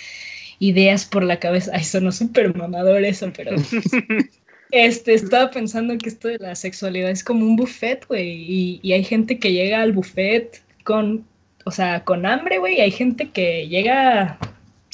[0.59, 1.71] ideas por la cabeza.
[1.75, 3.53] Ay, sonó súper mamador eso, pero
[4.71, 8.29] este, estaba pensando que esto de la sexualidad es como un buffet, güey.
[8.31, 11.27] Y, y hay gente que llega al buffet con,
[11.65, 12.77] o sea, con hambre, güey.
[12.79, 14.39] Y hay gente que llega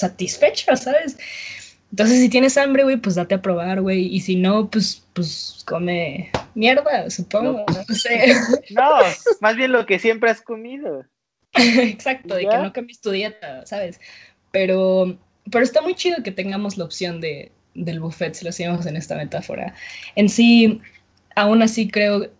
[0.02, 1.16] satisfecha, ¿sabes?
[1.92, 4.06] Entonces, si tienes hambre, güey, pues date a probar, güey.
[4.06, 7.64] Y si no, pues, pues come mierda, supongo.
[7.68, 8.34] No, no sé.
[8.70, 8.90] No,
[9.40, 11.04] más bien lo que siempre has comido.
[11.52, 14.00] Exacto, de que no cambies tu dieta, ¿sabes?
[14.52, 15.18] Pero,
[15.50, 18.96] pero está muy chido que tengamos la opción de, del buffet, si lo hacemos en
[18.96, 19.74] esta metáfora.
[20.16, 20.80] En sí,
[21.36, 22.30] aún así creo,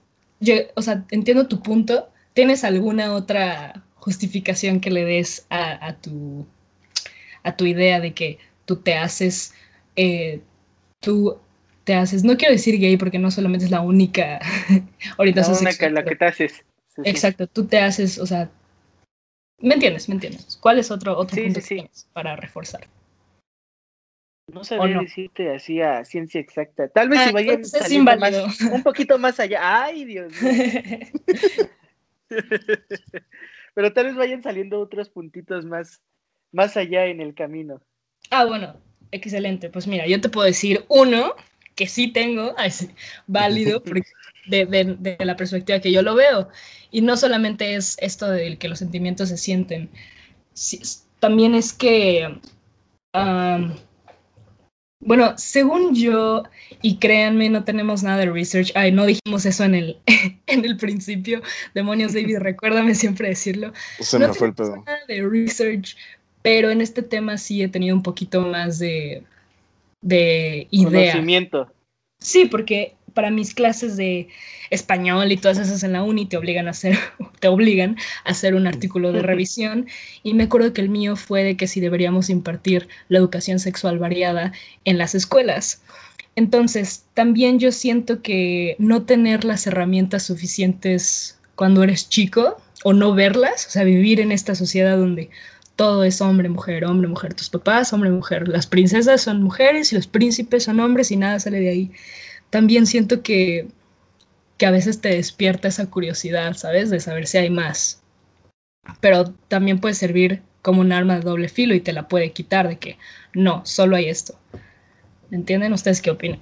[0.41, 2.09] yo, o sea, entiendo tu punto.
[2.33, 6.47] ¿Tienes alguna otra justificación que le des a, a tu,
[7.43, 9.55] a tu idea de que tú te haces,
[9.97, 10.41] eh,
[11.01, 11.39] tú
[11.85, 14.41] te haces, no quiero decir gay porque no solamente es la única
[15.19, 16.65] orientación la única la que te haces.
[16.89, 17.51] Sí, exacto, sí.
[17.53, 18.51] tú te haces, o sea,
[19.63, 20.09] ¿Me entiendes?
[20.09, 20.59] ¿Me entiendes?
[20.61, 21.61] ¿Cuál es otro, otro punto
[22.13, 22.89] para reforzar?
[24.53, 26.89] No sabría decirte así a ciencia exacta.
[26.89, 29.85] Tal vez si ah, vayan saliendo más, un poquito más allá.
[29.85, 30.33] Ay, Dios
[33.75, 36.03] Pero tal vez vayan saliendo otros puntitos más,
[36.53, 37.81] más allá en el camino.
[38.31, 38.77] Ah, bueno,
[39.11, 39.69] excelente.
[39.71, 41.35] Pues mira, yo te puedo decir uno
[41.75, 42.89] que sí tengo, es
[43.27, 43.83] válido
[44.47, 46.49] de, de, la perspectiva que yo lo veo.
[46.91, 49.91] Y no solamente es esto de que los sentimientos se sienten,
[51.19, 52.39] también es que,
[55.01, 56.43] bueno, según yo,
[56.83, 59.99] y créanme, no tenemos nada de research, ay, no dijimos eso en el,
[60.47, 61.41] en el principio,
[61.75, 63.73] demonios David, recuérdame siempre decirlo.
[64.01, 64.77] Se me fue el pedo.
[64.77, 65.97] Nada de research,
[66.43, 69.23] pero en este tema sí he tenido un poquito más de,
[70.01, 71.13] de idea.
[71.13, 71.73] Conocimiento.
[72.19, 74.29] Sí, porque para mis clases de
[74.71, 76.97] español y todas esas en la uni te obligan a hacer,
[77.41, 79.87] te obligan a hacer un artículo de revisión.
[80.23, 83.99] Y me acuerdo que el mío fue de que si deberíamos impartir la educación sexual
[83.99, 84.53] variada
[84.85, 85.83] en las escuelas.
[86.35, 93.15] Entonces, también yo siento que no tener las herramientas suficientes cuando eres chico o no
[93.15, 95.29] verlas, o sea, vivir en esta sociedad donde
[95.77, 99.97] todo es hombre, mujer, hombre, mujer, tus papás, hombre, mujer, las princesas son mujeres y
[99.97, 101.93] los príncipes son hombres y nada sale de ahí
[102.53, 103.69] también siento que,
[104.59, 106.91] que a veces te despierta esa curiosidad, ¿sabes?
[106.91, 108.03] De saber si hay más.
[109.01, 112.69] Pero también puede servir como un arma de doble filo y te la puede quitar
[112.69, 112.99] de que
[113.33, 114.39] no, solo hay esto.
[115.31, 115.73] ¿Entienden?
[115.73, 116.41] ¿Ustedes qué opinan?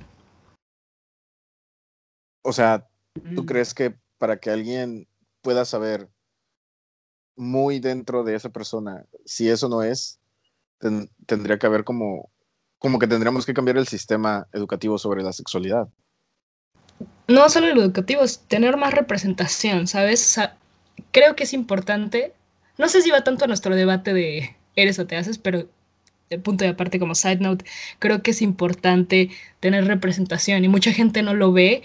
[2.42, 2.88] O sea,
[3.36, 3.46] ¿tú mm.
[3.46, 5.06] crees que para que alguien
[5.42, 6.08] pueda saber
[7.40, 10.20] muy dentro de esa persona si eso no es,
[11.26, 12.30] tendría que haber como
[12.78, 15.88] como que tendríamos que cambiar el sistema educativo sobre la sexualidad.
[17.28, 20.38] No solo el educativo, es tener más representación, ¿sabes?
[21.12, 22.32] creo que es importante,
[22.78, 25.68] no sé si va tanto a nuestro debate de eres o te haces, pero
[26.30, 27.64] de punto de aparte como side note,
[27.98, 31.82] creo que es importante tener representación y mucha gente no lo ve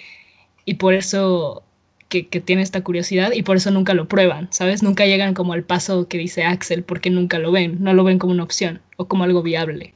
[0.66, 1.64] y por eso
[2.10, 4.84] que, que, tiene esta curiosidad y por eso nunca lo prueban, ¿sabes?
[4.84, 8.20] Nunca llegan como al paso que dice Axel porque nunca lo ven, no lo ven
[8.20, 9.94] como una opción o como algo viable.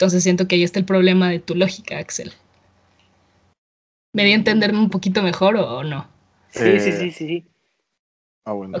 [0.00, 2.32] Entonces siento que ahí está el problema de tu lógica, Axel.
[4.14, 6.08] ¿Me di a entenderme un poquito mejor o, no?
[6.48, 7.46] Sí, sí, sí, sí.
[8.44, 8.78] Ah, bueno.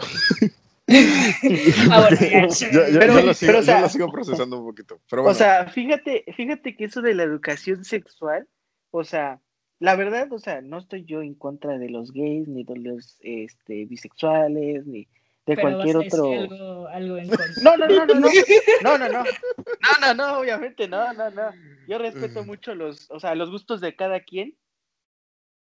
[1.90, 5.00] ah, bueno yo, lo sigo, procesando un poquito.
[5.10, 8.48] O sea, fíjate, fíjate que eso de la educación sexual,
[8.90, 9.40] o sea,
[9.80, 13.16] la verdad, o sea, no estoy yo en contra de los gays, ni de los
[13.22, 15.08] este, bisexuales, ni
[15.46, 16.86] de cualquier otro.
[16.88, 17.46] Algo, en contra.
[17.62, 18.28] No, no, no, no, no.
[18.82, 19.24] No, no, no.
[19.24, 21.50] No, no, no, obviamente, no, no, no.
[21.88, 24.54] Yo respeto mucho los, o sea, los gustos de cada quien.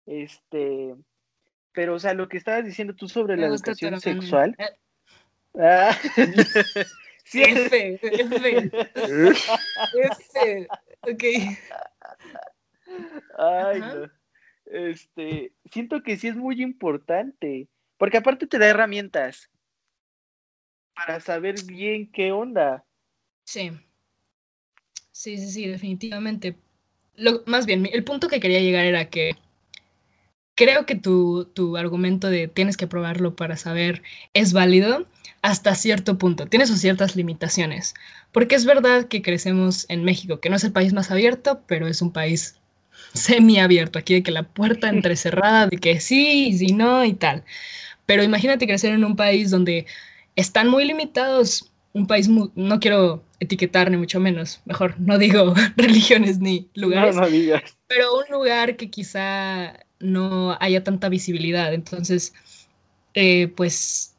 [0.07, 0.95] Este,
[1.73, 4.55] pero, o sea, lo que estabas diciendo tú sobre la educación sexual.
[4.57, 4.65] Eh.
[5.59, 5.95] Ah,
[7.23, 8.71] sí, F, F.
[9.93, 10.67] F.
[11.01, 11.23] Ok.
[13.37, 14.09] Ay, no.
[14.65, 19.49] Este, siento que sí es muy importante, porque aparte te da herramientas
[20.93, 22.83] para saber bien qué onda.
[23.45, 23.71] Sí.
[25.11, 26.57] Sí, sí, sí, definitivamente.
[27.15, 29.35] Lo, más bien, el punto que quería llegar era que
[30.55, 35.07] creo que tu, tu, argumento de tienes que probarlo para saber es válido
[35.41, 36.47] hasta cierto punto.
[36.47, 37.93] Tiene sus ciertas limitaciones.
[38.31, 41.87] Porque es verdad que crecemos en México, que no es el país más abierto, pero
[41.87, 42.59] es un país
[43.13, 43.99] semiabierto.
[43.99, 47.43] Aquí de que la puerta entrecerrada, de que sí y sí no y tal.
[48.05, 49.85] Pero imagínate crecer en un país donde
[50.35, 51.71] están muy limitados.
[51.93, 57.15] Un país, no quiero etiquetar ni mucho menos, mejor no digo religiones ni lugares,
[57.87, 61.73] pero un lugar que quizá no haya tanta visibilidad.
[61.73, 62.33] Entonces,
[63.13, 64.15] eh, pues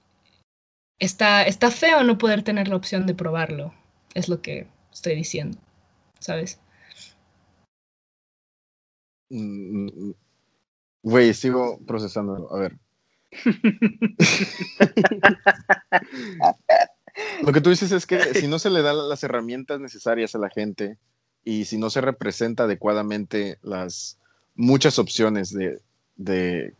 [0.99, 3.75] está, está feo no poder tener la opción de probarlo,
[4.15, 5.59] es lo que estoy diciendo,
[6.19, 6.61] ¿sabes?
[9.31, 10.15] Mm, mm, mm.
[11.03, 12.49] Güey, sigo procesando.
[12.55, 12.79] A ver,
[17.43, 20.39] Lo que tú dices es que si no se le dan las herramientas necesarias a
[20.39, 20.99] la gente
[21.45, 24.19] y si no se representa adecuadamente las
[24.55, 25.81] muchas opciones de,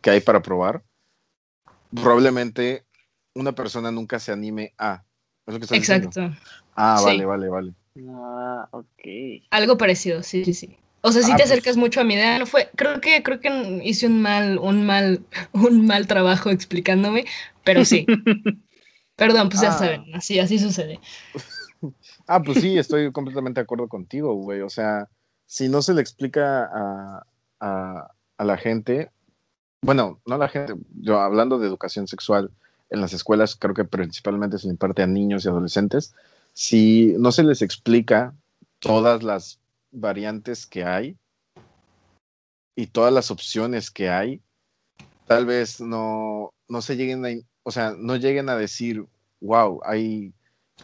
[0.01, 0.83] que hay para probar,
[1.93, 2.83] probablemente
[3.33, 5.03] una persona nunca se anime a.
[5.47, 6.31] Exacto.
[6.75, 7.73] Ah, vale, vale, vale.
[8.09, 9.01] Ah, ok.
[9.49, 10.77] Algo parecido, sí, sí, sí.
[11.01, 13.23] O sea, si ah, te pues acercas mucho a mi idea, no fue, creo que,
[13.23, 15.21] creo que hice un mal, un mal,
[15.53, 17.25] un mal trabajo explicándome,
[17.63, 18.05] pero sí.
[19.15, 19.77] Perdón, pues ya ah.
[19.77, 20.99] saben, así, así sucede.
[22.27, 24.61] ah, pues sí, estoy completamente de acuerdo contigo, güey.
[24.61, 25.07] O sea,
[25.45, 27.25] si no se le explica a,
[27.59, 29.11] a, a la gente,
[29.81, 32.51] bueno, no a la gente, yo hablando de educación sexual,
[32.89, 36.13] en las escuelas, creo que principalmente se imparte a niños y adolescentes,
[36.53, 38.33] si no se les explica
[38.79, 39.59] todas las
[39.91, 41.17] variantes que hay
[42.75, 44.41] y todas las opciones que hay,
[45.27, 47.29] tal vez no, no se lleguen a,
[47.63, 49.05] o sea, no lleguen a decir,
[49.41, 50.33] wow, hay,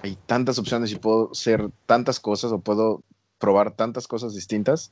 [0.01, 3.03] hay tantas opciones y puedo ser tantas cosas o puedo
[3.39, 4.91] probar tantas cosas distintas.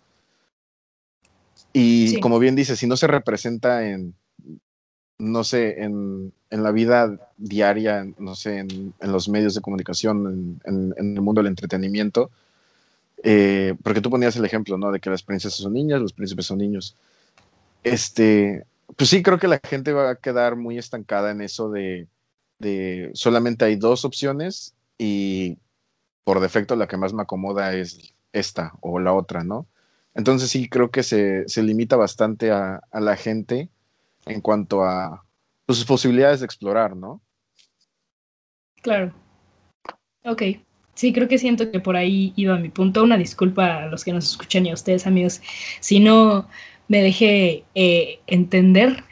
[1.73, 4.15] Y como bien dice, si no se representa en,
[5.17, 11.21] no sé, en, la vida diaria, no sé, en, los medios de comunicación, en, el
[11.21, 12.29] mundo del entretenimiento,
[13.23, 14.91] eh, porque tú ponías el ejemplo, ¿no?
[14.91, 16.95] De que las princesas son niñas, los príncipes son niños.
[17.83, 18.65] Este,
[18.97, 22.07] pues sí, creo que la gente va a quedar muy estancada en eso de,
[22.59, 25.57] de solamente hay dos opciones y
[26.25, 29.67] por defecto la que más me acomoda es esta o la otra, ¿no?
[30.15, 33.69] Entonces sí creo que se, se limita bastante a, a, la gente
[34.25, 35.25] en cuanto a
[35.65, 37.21] pues, sus posibilidades de explorar, ¿no?
[38.81, 39.13] Claro.
[40.25, 40.43] Ok.
[40.95, 43.03] Sí, creo que siento que por ahí iba mi punto.
[43.03, 45.41] Una disculpa a los que nos escuchan y a ustedes, amigos,
[45.79, 46.47] si no
[46.87, 49.03] me dejé eh, entender.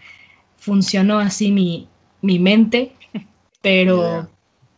[0.58, 1.88] Funcionó así mi,
[2.22, 2.91] mi mente,
[3.62, 4.30] pero,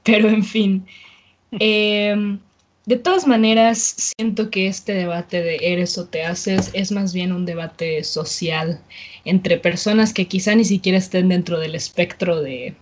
[0.04, 0.86] pero en fin.
[1.52, 2.40] Em,
[2.86, 7.32] de todas maneras, siento que este debate de eres o te haces es más bien
[7.32, 8.82] un debate social
[9.26, 12.76] entre personas que quizá ni siquiera estén dentro del espectro de,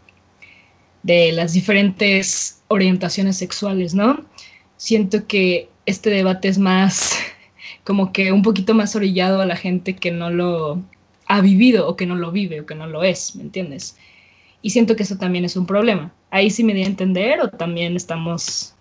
[1.03, 4.25] de las diferentes orientaciones sexuales, ¿no?
[4.77, 7.15] Siento que este debate es más
[7.83, 10.81] como que un poquito más orillado a la gente que no lo
[11.27, 13.95] ha vivido o que no lo vive o que no lo es, ¿me entiendes?
[14.61, 16.13] Y siento que eso también es un problema.
[16.29, 18.75] Ahí sí me di a entender o también estamos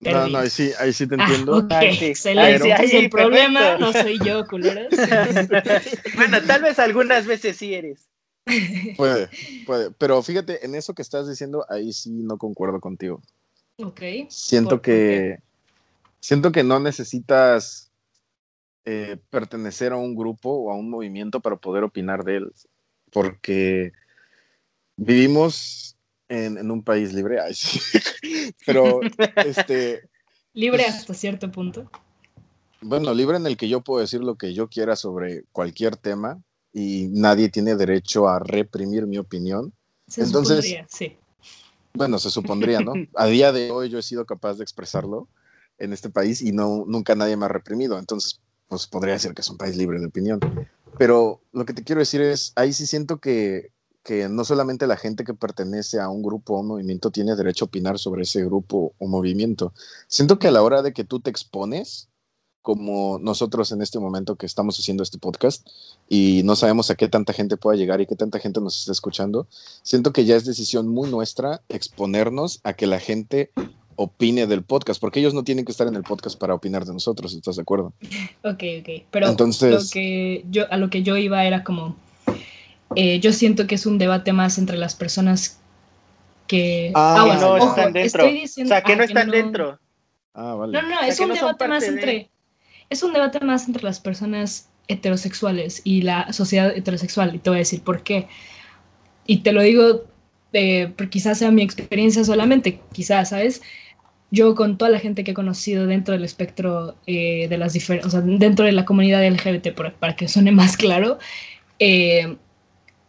[0.00, 1.66] no, no, ahí sí, ahí sí te ah, entiendo.
[1.70, 2.72] excelente.
[2.72, 4.90] Ahí el problema no soy yo, culeros.
[6.14, 8.08] bueno, tal vez algunas veces sí eres.
[8.96, 9.28] Puede,
[9.66, 9.90] puede.
[9.92, 13.20] Pero fíjate, en eso que estás diciendo, ahí sí no concuerdo contigo.
[13.76, 14.00] Ok.
[14.28, 15.38] Siento que.
[16.20, 17.92] Siento que no necesitas
[18.84, 22.52] eh, pertenecer a un grupo o a un movimiento para poder opinar de él.
[23.12, 23.92] Porque
[24.96, 25.96] vivimos
[26.28, 27.38] en, un país libre,
[28.66, 29.00] pero
[29.44, 30.08] este...
[30.54, 31.90] Libre pues, hasta cierto punto.
[32.80, 36.42] Bueno, libre en el que yo puedo decir lo que yo quiera sobre cualquier tema
[36.72, 39.72] y nadie tiene derecho a reprimir mi opinión.
[40.06, 41.16] Se Entonces, supondría, sí.
[41.94, 42.92] Bueno, se supondría, ¿no?
[43.14, 45.28] A día de hoy yo he sido capaz de expresarlo
[45.78, 47.98] en este país y no, nunca nadie me ha reprimido.
[47.98, 50.40] Entonces, pues podría decir que es un país libre de opinión.
[50.98, 53.70] Pero lo que te quiero decir es, ahí sí siento que
[54.08, 57.66] que no solamente la gente que pertenece a un grupo o un movimiento tiene derecho
[57.66, 59.74] a opinar sobre ese grupo o movimiento.
[60.06, 62.08] Siento que a la hora de que tú te expones,
[62.68, 65.66] como nosotros en este momento que estamos haciendo este podcast
[66.06, 68.92] y no sabemos a qué tanta gente pueda llegar y qué tanta gente nos está
[68.92, 69.46] escuchando,
[69.82, 73.52] siento que ya es decisión muy nuestra exponernos a que la gente
[73.96, 76.92] opine del podcast, porque ellos no tienen que estar en el podcast para opinar de
[76.92, 77.94] nosotros, ¿estás de acuerdo?
[78.44, 81.96] Ok, ok, pero Entonces, lo que yo, a lo que yo iba era como
[82.96, 85.58] eh, yo siento que es un debate más entre las personas
[86.46, 88.26] que ah, ah no están dentro.
[88.26, 89.78] o sea, que no están dentro.
[90.34, 90.74] Ah, vale.
[90.74, 92.28] No, no, es un debate más entre
[92.90, 97.58] es un debate más entre las personas heterosexuales y la sociedad heterosexual y te voy
[97.58, 98.26] a decir por qué.
[99.26, 100.04] Y te lo digo
[100.52, 103.62] eh, quizás sea mi experiencia solamente, quizás, ¿sabes?
[104.30, 108.06] Yo con toda la gente que he conocido dentro del espectro eh, de las diferentes,
[108.06, 111.18] o sea, dentro de la comunidad LGBT, para que suene más claro,
[111.78, 112.36] eh,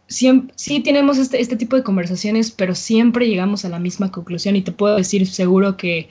[0.08, 4.62] sí tenemos este, este, tipo de conversaciones, pero siempre llegamos a la misma conclusión y
[4.62, 6.08] te puedo decir seguro que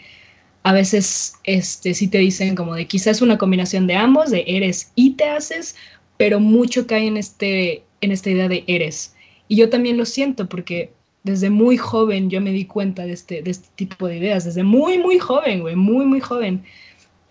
[0.70, 4.92] a veces este, sí te dicen como de quizás una combinación de ambos, de eres
[4.94, 5.76] y te haces,
[6.16, 9.16] pero mucho cae en, este, en esta idea de eres.
[9.48, 13.42] Y yo también lo siento porque desde muy joven yo me di cuenta de este,
[13.42, 16.62] de este tipo de ideas, desde muy, muy joven, güey, muy, muy joven.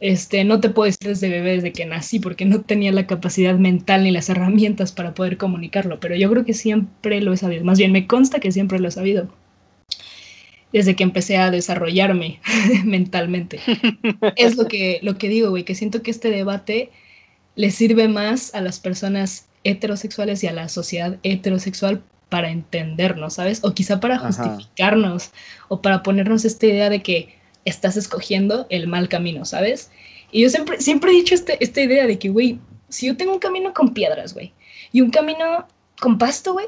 [0.00, 3.56] Este, no te puedo decir desde bebé, desde que nací, porque no tenía la capacidad
[3.56, 7.62] mental ni las herramientas para poder comunicarlo, pero yo creo que siempre lo he sabido,
[7.64, 9.28] más bien me consta que siempre lo he sabido,
[10.72, 12.40] desde que empecé a desarrollarme
[12.84, 13.60] mentalmente.
[14.36, 16.90] es lo que, lo que digo, güey, que siento que este debate
[17.56, 23.64] le sirve más a las personas heterosexuales y a la sociedad heterosexual para entendernos, ¿sabes?
[23.64, 25.30] O quizá para justificarnos
[25.68, 29.90] o para ponernos esta idea de que estás escogiendo el mal camino, ¿sabes?
[30.30, 33.32] Y yo siempre, siempre he dicho este, esta idea de que, güey, si yo tengo
[33.32, 34.52] un camino con piedras, güey,
[34.92, 35.66] y un camino
[36.00, 36.66] con pasto, güey,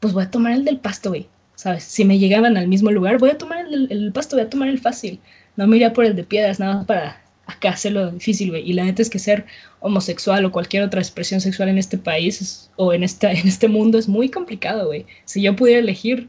[0.00, 1.28] pues voy a tomar el del pasto, güey,
[1.62, 1.84] ¿sabes?
[1.84, 4.80] Si me llegaban al mismo lugar, voy a tomar el pasto, voy a tomar el
[4.80, 5.20] fácil.
[5.54, 8.68] No me iría por el de piedras, nada más para acá hacerlo difícil, güey.
[8.68, 9.46] Y la neta es que ser
[9.78, 13.96] homosexual o cualquier otra expresión sexual en este país o en, esta, en este mundo
[13.96, 15.06] es muy complicado, güey.
[15.24, 16.28] Si yo pudiera elegir,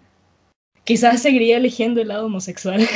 [0.83, 2.87] quizás seguiría eligiendo el lado homosexual.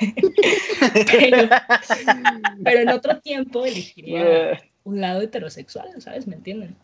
[1.06, 1.48] pero,
[2.64, 6.26] pero, en otro tiempo elegiría un lado heterosexual, ¿sabes?
[6.26, 6.74] ¿Me entienden?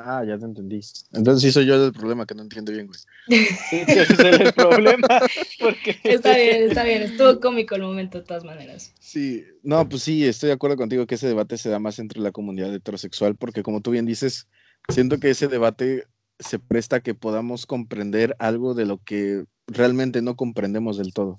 [0.00, 0.80] Ah, ya te entendí.
[1.12, 3.00] Entonces sí soy yo el problema que no entiendo bien, güey.
[3.68, 5.08] Sí, ese es el problema.
[5.60, 5.98] Porque...
[6.04, 7.02] Está bien, está bien.
[7.02, 8.94] Estuvo cómico el momento de todas maneras.
[9.00, 12.20] Sí, no, pues sí, estoy de acuerdo contigo que ese debate se da más entre
[12.20, 14.46] la comunidad heterosexual, porque como tú bien dices,
[14.88, 16.04] siento que ese debate
[16.38, 21.38] se presta a que podamos comprender algo de lo que realmente no comprendemos del todo.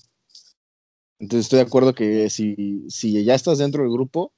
[1.19, 4.34] Entonces estoy de acuerdo que si, si ya estás dentro del grupo,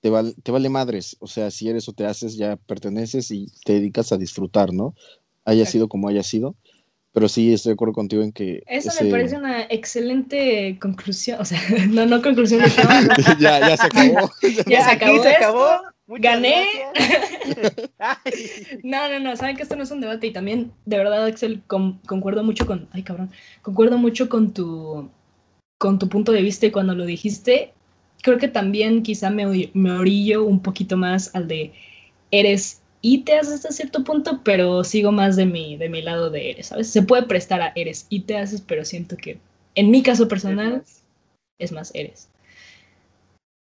[0.00, 0.10] te,
[0.42, 1.16] te vale madres.
[1.20, 4.94] O sea, si eres o te haces, ya perteneces y te dedicas a disfrutar, ¿no?
[5.44, 6.56] Haya sido como haya sido.
[7.16, 8.62] Pero sí, estoy de acuerdo contigo en que...
[8.66, 11.38] Eso me parece una excelente conclusión.
[11.40, 12.68] O sea, no, no conclusión de
[13.40, 14.30] ya, ya se acabó.
[14.66, 15.22] ya, se acabó.
[15.22, 15.66] Se acabó.
[16.08, 16.66] Gané.
[18.82, 21.62] no, no, no, saben que esto no es un debate y también, de verdad, Axel,
[21.66, 23.30] concuerdo mucho con, ay cabrón,
[23.62, 25.10] concuerdo mucho con tu,
[25.78, 27.72] con tu punto de vista y cuando lo dijiste,
[28.22, 31.72] creo que también quizá me, me orillo un poquito más al de
[32.30, 36.30] eres y te haces hasta cierto punto, pero sigo más de mi, de mi lado
[36.30, 36.88] de eres, ¿sabes?
[36.88, 39.38] Se puede prestar a eres y te haces, pero siento que
[39.74, 40.82] en mi caso personal
[41.58, 42.28] es más eres.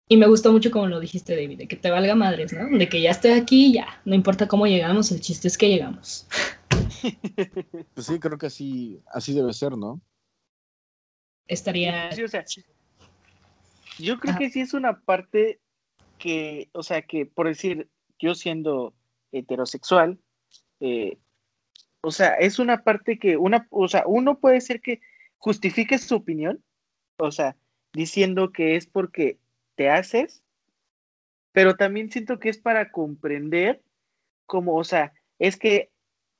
[0.08, 2.76] Y me gustó mucho como lo dijiste, David, de que te valga madres, ¿no?
[2.76, 6.26] De que ya estoy aquí, ya, no importa cómo llegamos, el chiste es que llegamos.
[7.94, 10.00] Pues sí, creo que así, así debe ser, ¿no?
[11.46, 12.10] Estaría...
[14.02, 15.60] yo creo que sí es una parte
[16.18, 18.94] que, o sea, que por decir, yo siendo
[19.32, 20.18] heterosexual,
[20.80, 21.18] eh,
[22.02, 25.00] o sea, es una parte que una, o sea, uno puede ser que
[25.38, 26.62] justifique su opinión,
[27.18, 27.56] o sea,
[27.92, 29.38] diciendo que es porque
[29.74, 30.42] te haces,
[31.52, 33.82] pero también siento que es para comprender
[34.46, 35.90] como, o sea, es que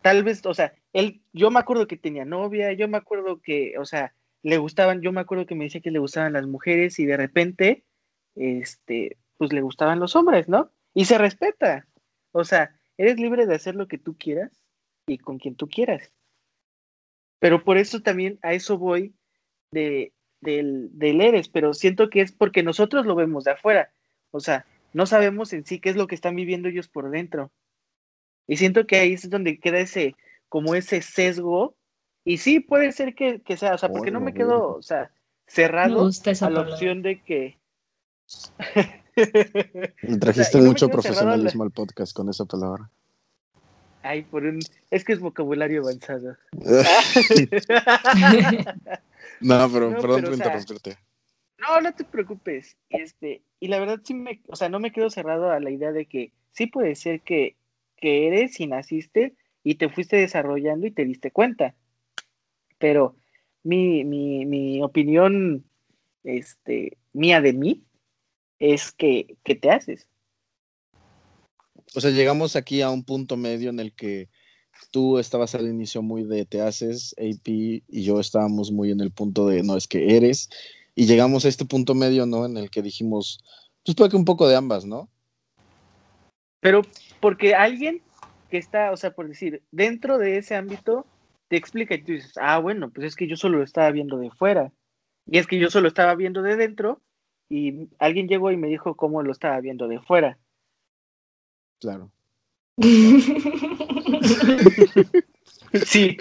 [0.02, 3.78] tal vez, o sea, él, yo me acuerdo que tenía novia, yo me acuerdo que,
[3.78, 6.98] o sea, le gustaban, yo me acuerdo que me decía que le gustaban las mujeres
[6.98, 7.84] y de repente,
[8.34, 10.70] este, pues le gustaban los hombres, ¿no?
[10.94, 11.86] Y se respeta.
[12.32, 14.50] O sea, eres libre de hacer lo que tú quieras
[15.06, 16.12] y con quien tú quieras.
[17.38, 19.14] Pero por eso también a eso voy
[19.72, 23.92] de, del, del eres, pero siento que es porque nosotros lo vemos de afuera.
[24.30, 27.50] O sea, no sabemos en sí qué es lo que están viviendo ellos por dentro.
[28.46, 30.16] Y siento que ahí es donde queda ese,
[30.48, 31.76] como ese sesgo.
[32.24, 35.10] Y sí, puede ser que, sea, o sea, porque no me quedo, o sea,
[35.46, 37.58] cerrado a la opción de que.
[40.20, 42.90] trajiste mucho profesionalismo al podcast con esa palabra.
[44.02, 44.60] Ay, por un...
[44.90, 46.36] Es que es vocabulario avanzado.
[49.40, 50.96] no, pero perdón por interrumpirte.
[51.58, 52.76] No, no te preocupes.
[52.88, 55.92] Este, y la verdad sí me, o sea, no me quedo cerrado a la idea
[55.92, 57.56] de que sí puede ser que,
[57.96, 61.74] que eres y naciste y te fuiste desarrollando y te diste cuenta.
[62.80, 63.14] Pero
[63.62, 65.64] mi, mi, mi opinión,
[66.24, 67.84] este, mía de mí,
[68.58, 70.08] es que, te haces.
[71.94, 74.28] O sea, llegamos aquí a un punto medio en el que
[74.90, 79.10] tú estabas al inicio muy de te haces, AP, y yo estábamos muy en el
[79.10, 80.48] punto de no, es que eres,
[80.94, 82.46] y llegamos a este punto medio, ¿no?
[82.46, 83.44] En el que dijimos,
[83.84, 85.08] pues puede que un poco de ambas, ¿no?
[86.60, 86.82] Pero
[87.20, 88.02] porque alguien
[88.50, 91.06] que está, o sea, por decir, dentro de ese ámbito,
[91.50, 94.16] te explica y tú dices, ah, bueno, pues es que yo solo lo estaba viendo
[94.18, 94.72] de fuera,
[95.26, 97.02] y es que yo solo estaba viendo de dentro,
[97.48, 100.38] y alguien llegó y me dijo cómo lo estaba viendo de fuera.
[101.80, 102.12] Claro.
[105.84, 106.18] sí.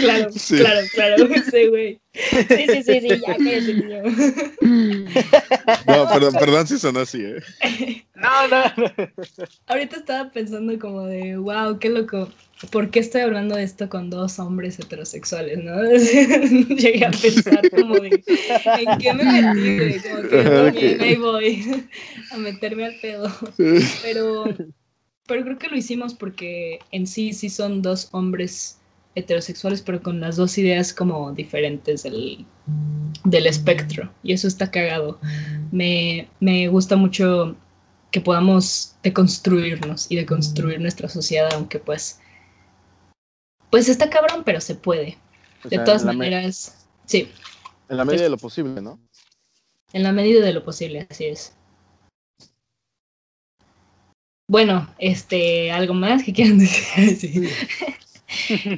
[0.00, 2.00] Claro, claro, claro, sí, güey.
[2.14, 4.02] Sí, sí, sí, sí, ya cállate, niño.
[5.86, 8.04] No, perdón, perdón si son así, ¿eh?
[8.14, 8.90] No, no, no.
[9.66, 12.30] Ahorita estaba pensando como de, wow, qué loco.
[12.70, 15.82] ¿Por qué estoy hablando de esto con dos hombres heterosexuales, no?
[16.76, 18.22] Llegué a pensar como de,
[18.78, 20.00] ¿en qué me metí?
[20.30, 21.84] Como que ahí voy
[22.30, 23.30] a meterme al pedo.
[24.02, 24.44] Pero,
[25.26, 28.78] pero creo que lo hicimos porque en sí sí son dos hombres
[29.14, 32.46] heterosexuales, pero con las dos ideas como diferentes del,
[33.24, 34.12] del espectro.
[34.22, 35.18] Y eso está cagado.
[35.70, 37.56] Me, me gusta mucho
[38.10, 42.20] que podamos deconstruirnos y deconstruir nuestra sociedad, aunque pues,
[43.70, 45.16] pues está cabrón, pero se puede.
[45.64, 47.30] de todas maneras, sí.
[47.88, 48.98] En la medida de lo posible, ¿no?
[49.92, 51.54] En la medida de lo posible, así es.
[54.48, 56.58] Bueno, este, algo más que quieran
[56.96, 57.50] decir.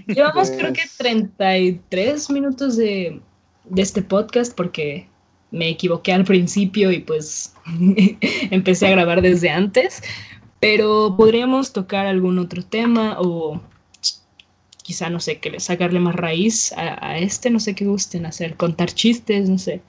[0.06, 3.20] Llevamos creo que 33 minutos de,
[3.64, 5.08] de este podcast porque
[5.50, 7.54] me equivoqué al principio y pues
[8.50, 10.02] empecé a grabar desde antes,
[10.60, 13.60] pero podríamos tocar algún otro tema o
[14.82, 18.92] quizá, no sé, que sacarle más raíz a, este, no sé qué gusten hacer, contar
[18.92, 19.80] chistes, no sé.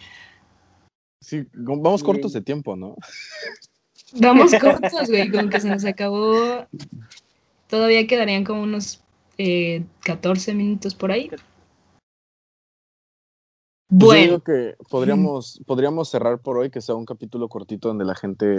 [1.19, 2.95] Sí, vamos cortos de tiempo, ¿no?
[4.13, 6.65] Vamos cortos, güey, como que se nos acabó.
[7.67, 9.03] Todavía quedarían como unos
[9.37, 11.29] 14 eh, minutos por ahí.
[13.89, 14.33] Bueno.
[14.33, 18.57] Yo que podríamos, podríamos cerrar por hoy, que sea un capítulo cortito donde la gente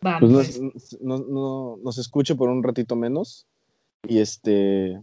[0.00, 0.98] pues, pues.
[1.00, 3.46] nos, escuche por un ratito menos
[4.06, 5.00] y este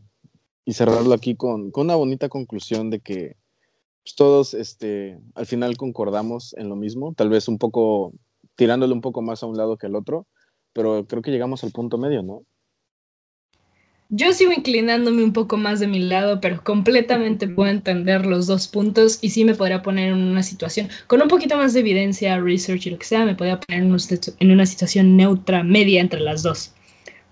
[0.64, 3.36] y cerrarlo aquí con, con una bonita conclusión de que
[4.03, 8.14] pues, todos este, al final concordamos en lo mismo, tal vez un poco
[8.55, 10.28] tirándole un poco más a un lado que al otro,
[10.74, 12.43] pero creo que llegamos al punto medio, ¿no?
[14.14, 18.68] Yo sigo inclinándome un poco más de mi lado, pero completamente puedo entender los dos
[18.68, 22.38] puntos y sí me podría poner en una situación con un poquito más de evidencia,
[22.38, 26.43] research y lo que sea, me podría poner en una situación neutra, media entre las
[26.43, 26.74] dos.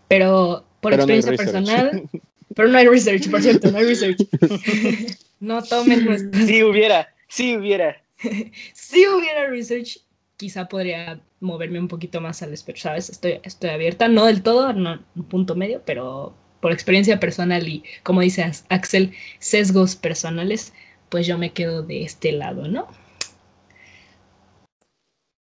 [0.07, 2.03] Pero por experiencia personal,
[2.55, 4.25] pero no hay research, por cierto, no hay research.
[5.41, 6.47] no tomen nuestras...
[6.47, 8.01] Si hubiera, si hubiera.
[8.73, 9.99] si hubiera research,
[10.37, 13.09] quizá podría moverme un poquito más al espectro, ¿sabes?
[13.09, 17.83] Estoy, estoy abierta, no del todo, no un punto medio, pero por experiencia personal y,
[18.03, 20.73] como dice Axel, sesgos personales,
[21.09, 22.87] pues yo me quedo de este lado, ¿no?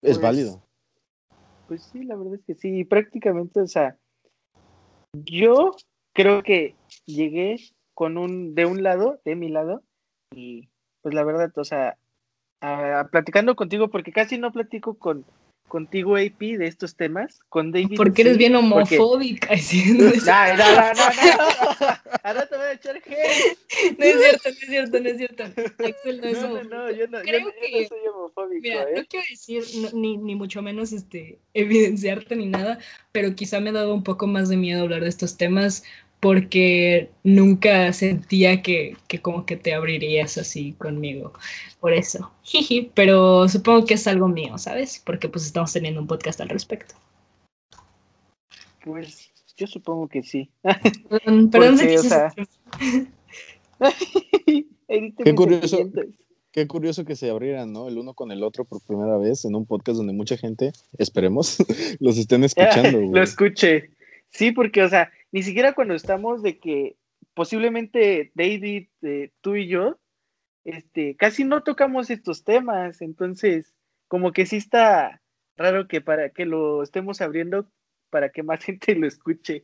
[0.02, 0.62] Es pues, válido.
[1.68, 3.98] Pues sí, la verdad es que sí, prácticamente, o sea,
[5.14, 5.76] yo
[6.14, 7.58] creo que llegué
[7.94, 9.84] con un, de un lado, de mi lado,
[10.32, 10.70] y
[11.02, 11.98] pues la verdad, o sea,
[13.12, 15.26] platicando contigo, porque casi no platico con,
[15.68, 17.98] contigo, AP, de estos temas, con David.
[17.98, 19.50] Porque eres bien homofóbica.
[19.88, 20.14] No, no,
[20.58, 21.88] no, no,
[22.24, 23.02] Ahora te voy a echar.
[23.98, 25.44] No es cierto, no es cierto, no es cierto.
[25.44, 28.62] Axel no es No, no, yo no soy homofóbico.
[28.62, 28.94] Mira, ¿eh?
[28.96, 29.64] no quiero decir,
[29.94, 32.80] ni, ni mucho menos este, evidenciarte ni nada,
[33.12, 35.84] pero quizá me ha dado un poco más de miedo hablar de estos temas
[36.20, 41.34] porque nunca sentía que, que, como que te abrirías así conmigo.
[41.80, 45.02] Por eso, jiji, pero supongo que es algo mío, ¿sabes?
[45.06, 46.96] Porque pues estamos teniendo un podcast al respecto.
[48.84, 50.50] Pues yo supongo que sí.
[51.10, 52.34] Perdón, perdón o sea...
[55.24, 55.78] qué curioso,
[56.52, 57.88] qué curioso que se abrieran, ¿no?
[57.88, 61.58] El uno con el otro por primera vez en un podcast donde mucha gente, esperemos,
[62.00, 63.00] los estén escuchando.
[63.00, 63.92] Lo escuche.
[64.30, 66.96] Sí, porque, o sea, ni siquiera cuando estamos de que
[67.34, 70.00] posiblemente David, eh, tú y yo,
[70.64, 73.74] este, casi no tocamos estos temas, entonces
[74.08, 75.22] como que sí está
[75.56, 77.70] raro que para que lo estemos abriendo
[78.10, 79.64] para que más gente lo escuche.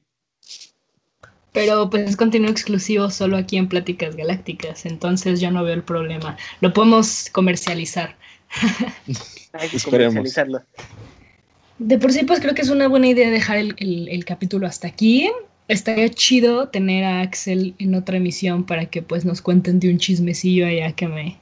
[1.51, 5.84] Pero pues es contenido exclusivo solo aquí en Pláticas Galácticas, entonces yo no veo el
[5.84, 6.36] problema.
[6.61, 8.18] Lo podemos comercializar.
[9.53, 10.61] Hay que comercializarlo.
[11.78, 15.32] De por sí, pues creo que es una buena idea dejar el capítulo hasta aquí
[15.68, 19.97] estaría chido tener a Axel en otra emisión para que pues nos cuenten de un
[19.97, 21.38] chismecillo allá que me,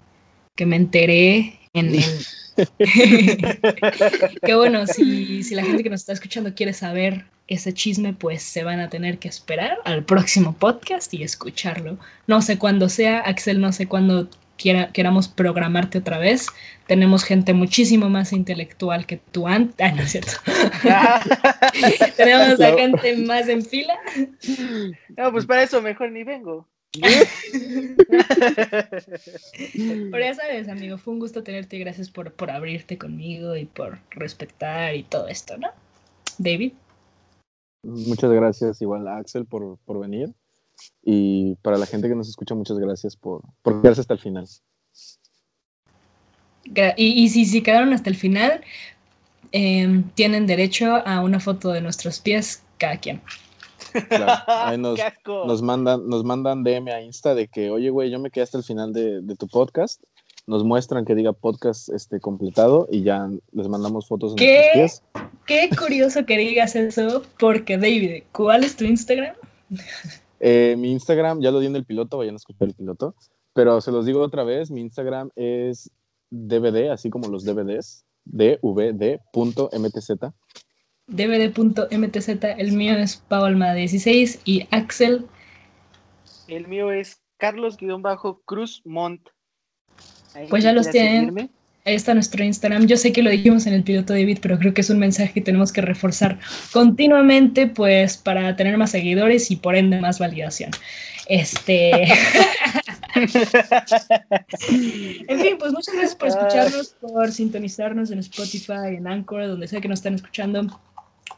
[0.55, 2.03] que me enteré en el...
[4.45, 8.43] que bueno, si, si la gente que nos está escuchando quiere saber ese chisme, pues
[8.43, 11.97] se van a tener que esperar al próximo podcast y escucharlo.
[12.27, 14.29] No sé cuándo sea, Axel no sé cuándo
[14.93, 16.47] queramos programarte otra vez.
[16.87, 19.75] Tenemos gente muchísimo más intelectual que tú antes.
[19.79, 20.33] Ah, no es cierto.
[22.17, 23.97] Tenemos a gente más en fila.
[25.17, 26.67] No, pues para eso mejor ni vengo.
[30.11, 33.65] Pero ya sabes, amigo, fue un gusto tenerte y gracias por, por abrirte conmigo y
[33.65, 35.69] por respetar y todo esto, ¿no?
[36.37, 36.73] David.
[37.83, 40.33] Muchas gracias igual a Axel por, por venir.
[41.03, 44.47] Y para la gente que nos escucha, muchas gracias por, por quedarse hasta el final.
[46.95, 48.61] Y, si, si quedaron hasta el final,
[49.51, 53.21] em, tienen derecho a una foto de nuestros pies cada quien.
[54.47, 58.29] ahí nos, nos, mandan, nos mandan DM a Insta de que, oye, güey, yo me
[58.29, 60.01] quedé hasta el final de, de, tu podcast.
[60.47, 65.03] Nos muestran que diga podcast este, completado y ya les mandamos fotos de pies.
[65.45, 69.35] Qué curioso que digas eso, porque David, ¿cuál es tu Instagram?
[70.43, 73.15] Eh, mi Instagram, ya lo di en el piloto, vayan a escuchar el piloto,
[73.53, 75.91] pero se los digo otra vez, mi Instagram es
[76.31, 80.11] DVD, así como los DVDs, dvd.mtz.
[81.05, 85.27] dvd.mtz, el mío es Paulma16 y Axel.
[86.47, 89.21] El mío es Carlos-Cruz Mont.
[90.49, 91.51] Pues ya los tienen.
[91.83, 92.85] Ahí está nuestro Instagram.
[92.85, 95.33] Yo sé que lo dijimos en el piloto David, pero creo que es un mensaje
[95.33, 96.37] que tenemos que reforzar
[96.71, 100.69] continuamente, pues para tener más seguidores y por ende más validación.
[101.27, 101.91] Este.
[103.15, 103.27] en
[105.39, 109.87] fin, pues muchas gracias por escucharnos, por sintonizarnos en Spotify, en Anchor, donde sea que
[109.87, 110.79] nos están escuchando.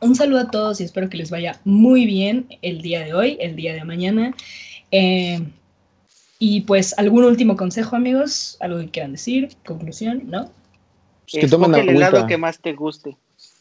[0.01, 3.37] Un saludo a todos y espero que les vaya muy bien el día de hoy,
[3.39, 4.35] el día de mañana.
[4.91, 5.41] Eh,
[6.45, 8.57] y pues, ¿algún último consejo, amigos?
[8.59, 9.55] ¿Algo que quieran decir?
[9.65, 10.23] ¿Conclusión?
[10.25, 10.51] ¿No?
[11.31, 13.15] Pues que tomen el helado que más te guste.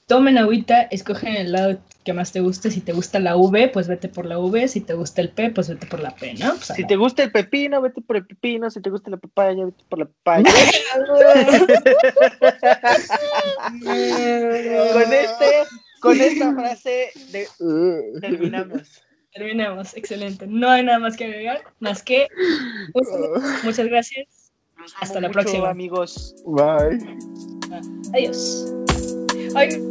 [0.09, 2.73] Tomen agüita, escogen el lado que más te guste.
[2.73, 4.67] Si te gusta la V, pues vete por la V.
[4.67, 6.57] Si te gusta el P, pues vete por la P, ¿no?
[6.57, 8.69] Pues si te gusta el pepino, vete por el pepino.
[8.69, 10.51] Si te gusta la papaya, vete por la papaya.
[14.93, 15.47] con este,
[16.01, 17.13] con esta frase
[18.21, 19.05] terminamos.
[19.33, 20.47] Terminamos, excelente.
[20.47, 22.29] No hay nada más que agregar, más que
[23.65, 24.53] muchas gracias.
[25.01, 26.35] Hasta la próxima, amigos.
[26.45, 26.99] Bye.
[28.13, 28.75] Adiós.
[29.55, 29.89] Ay.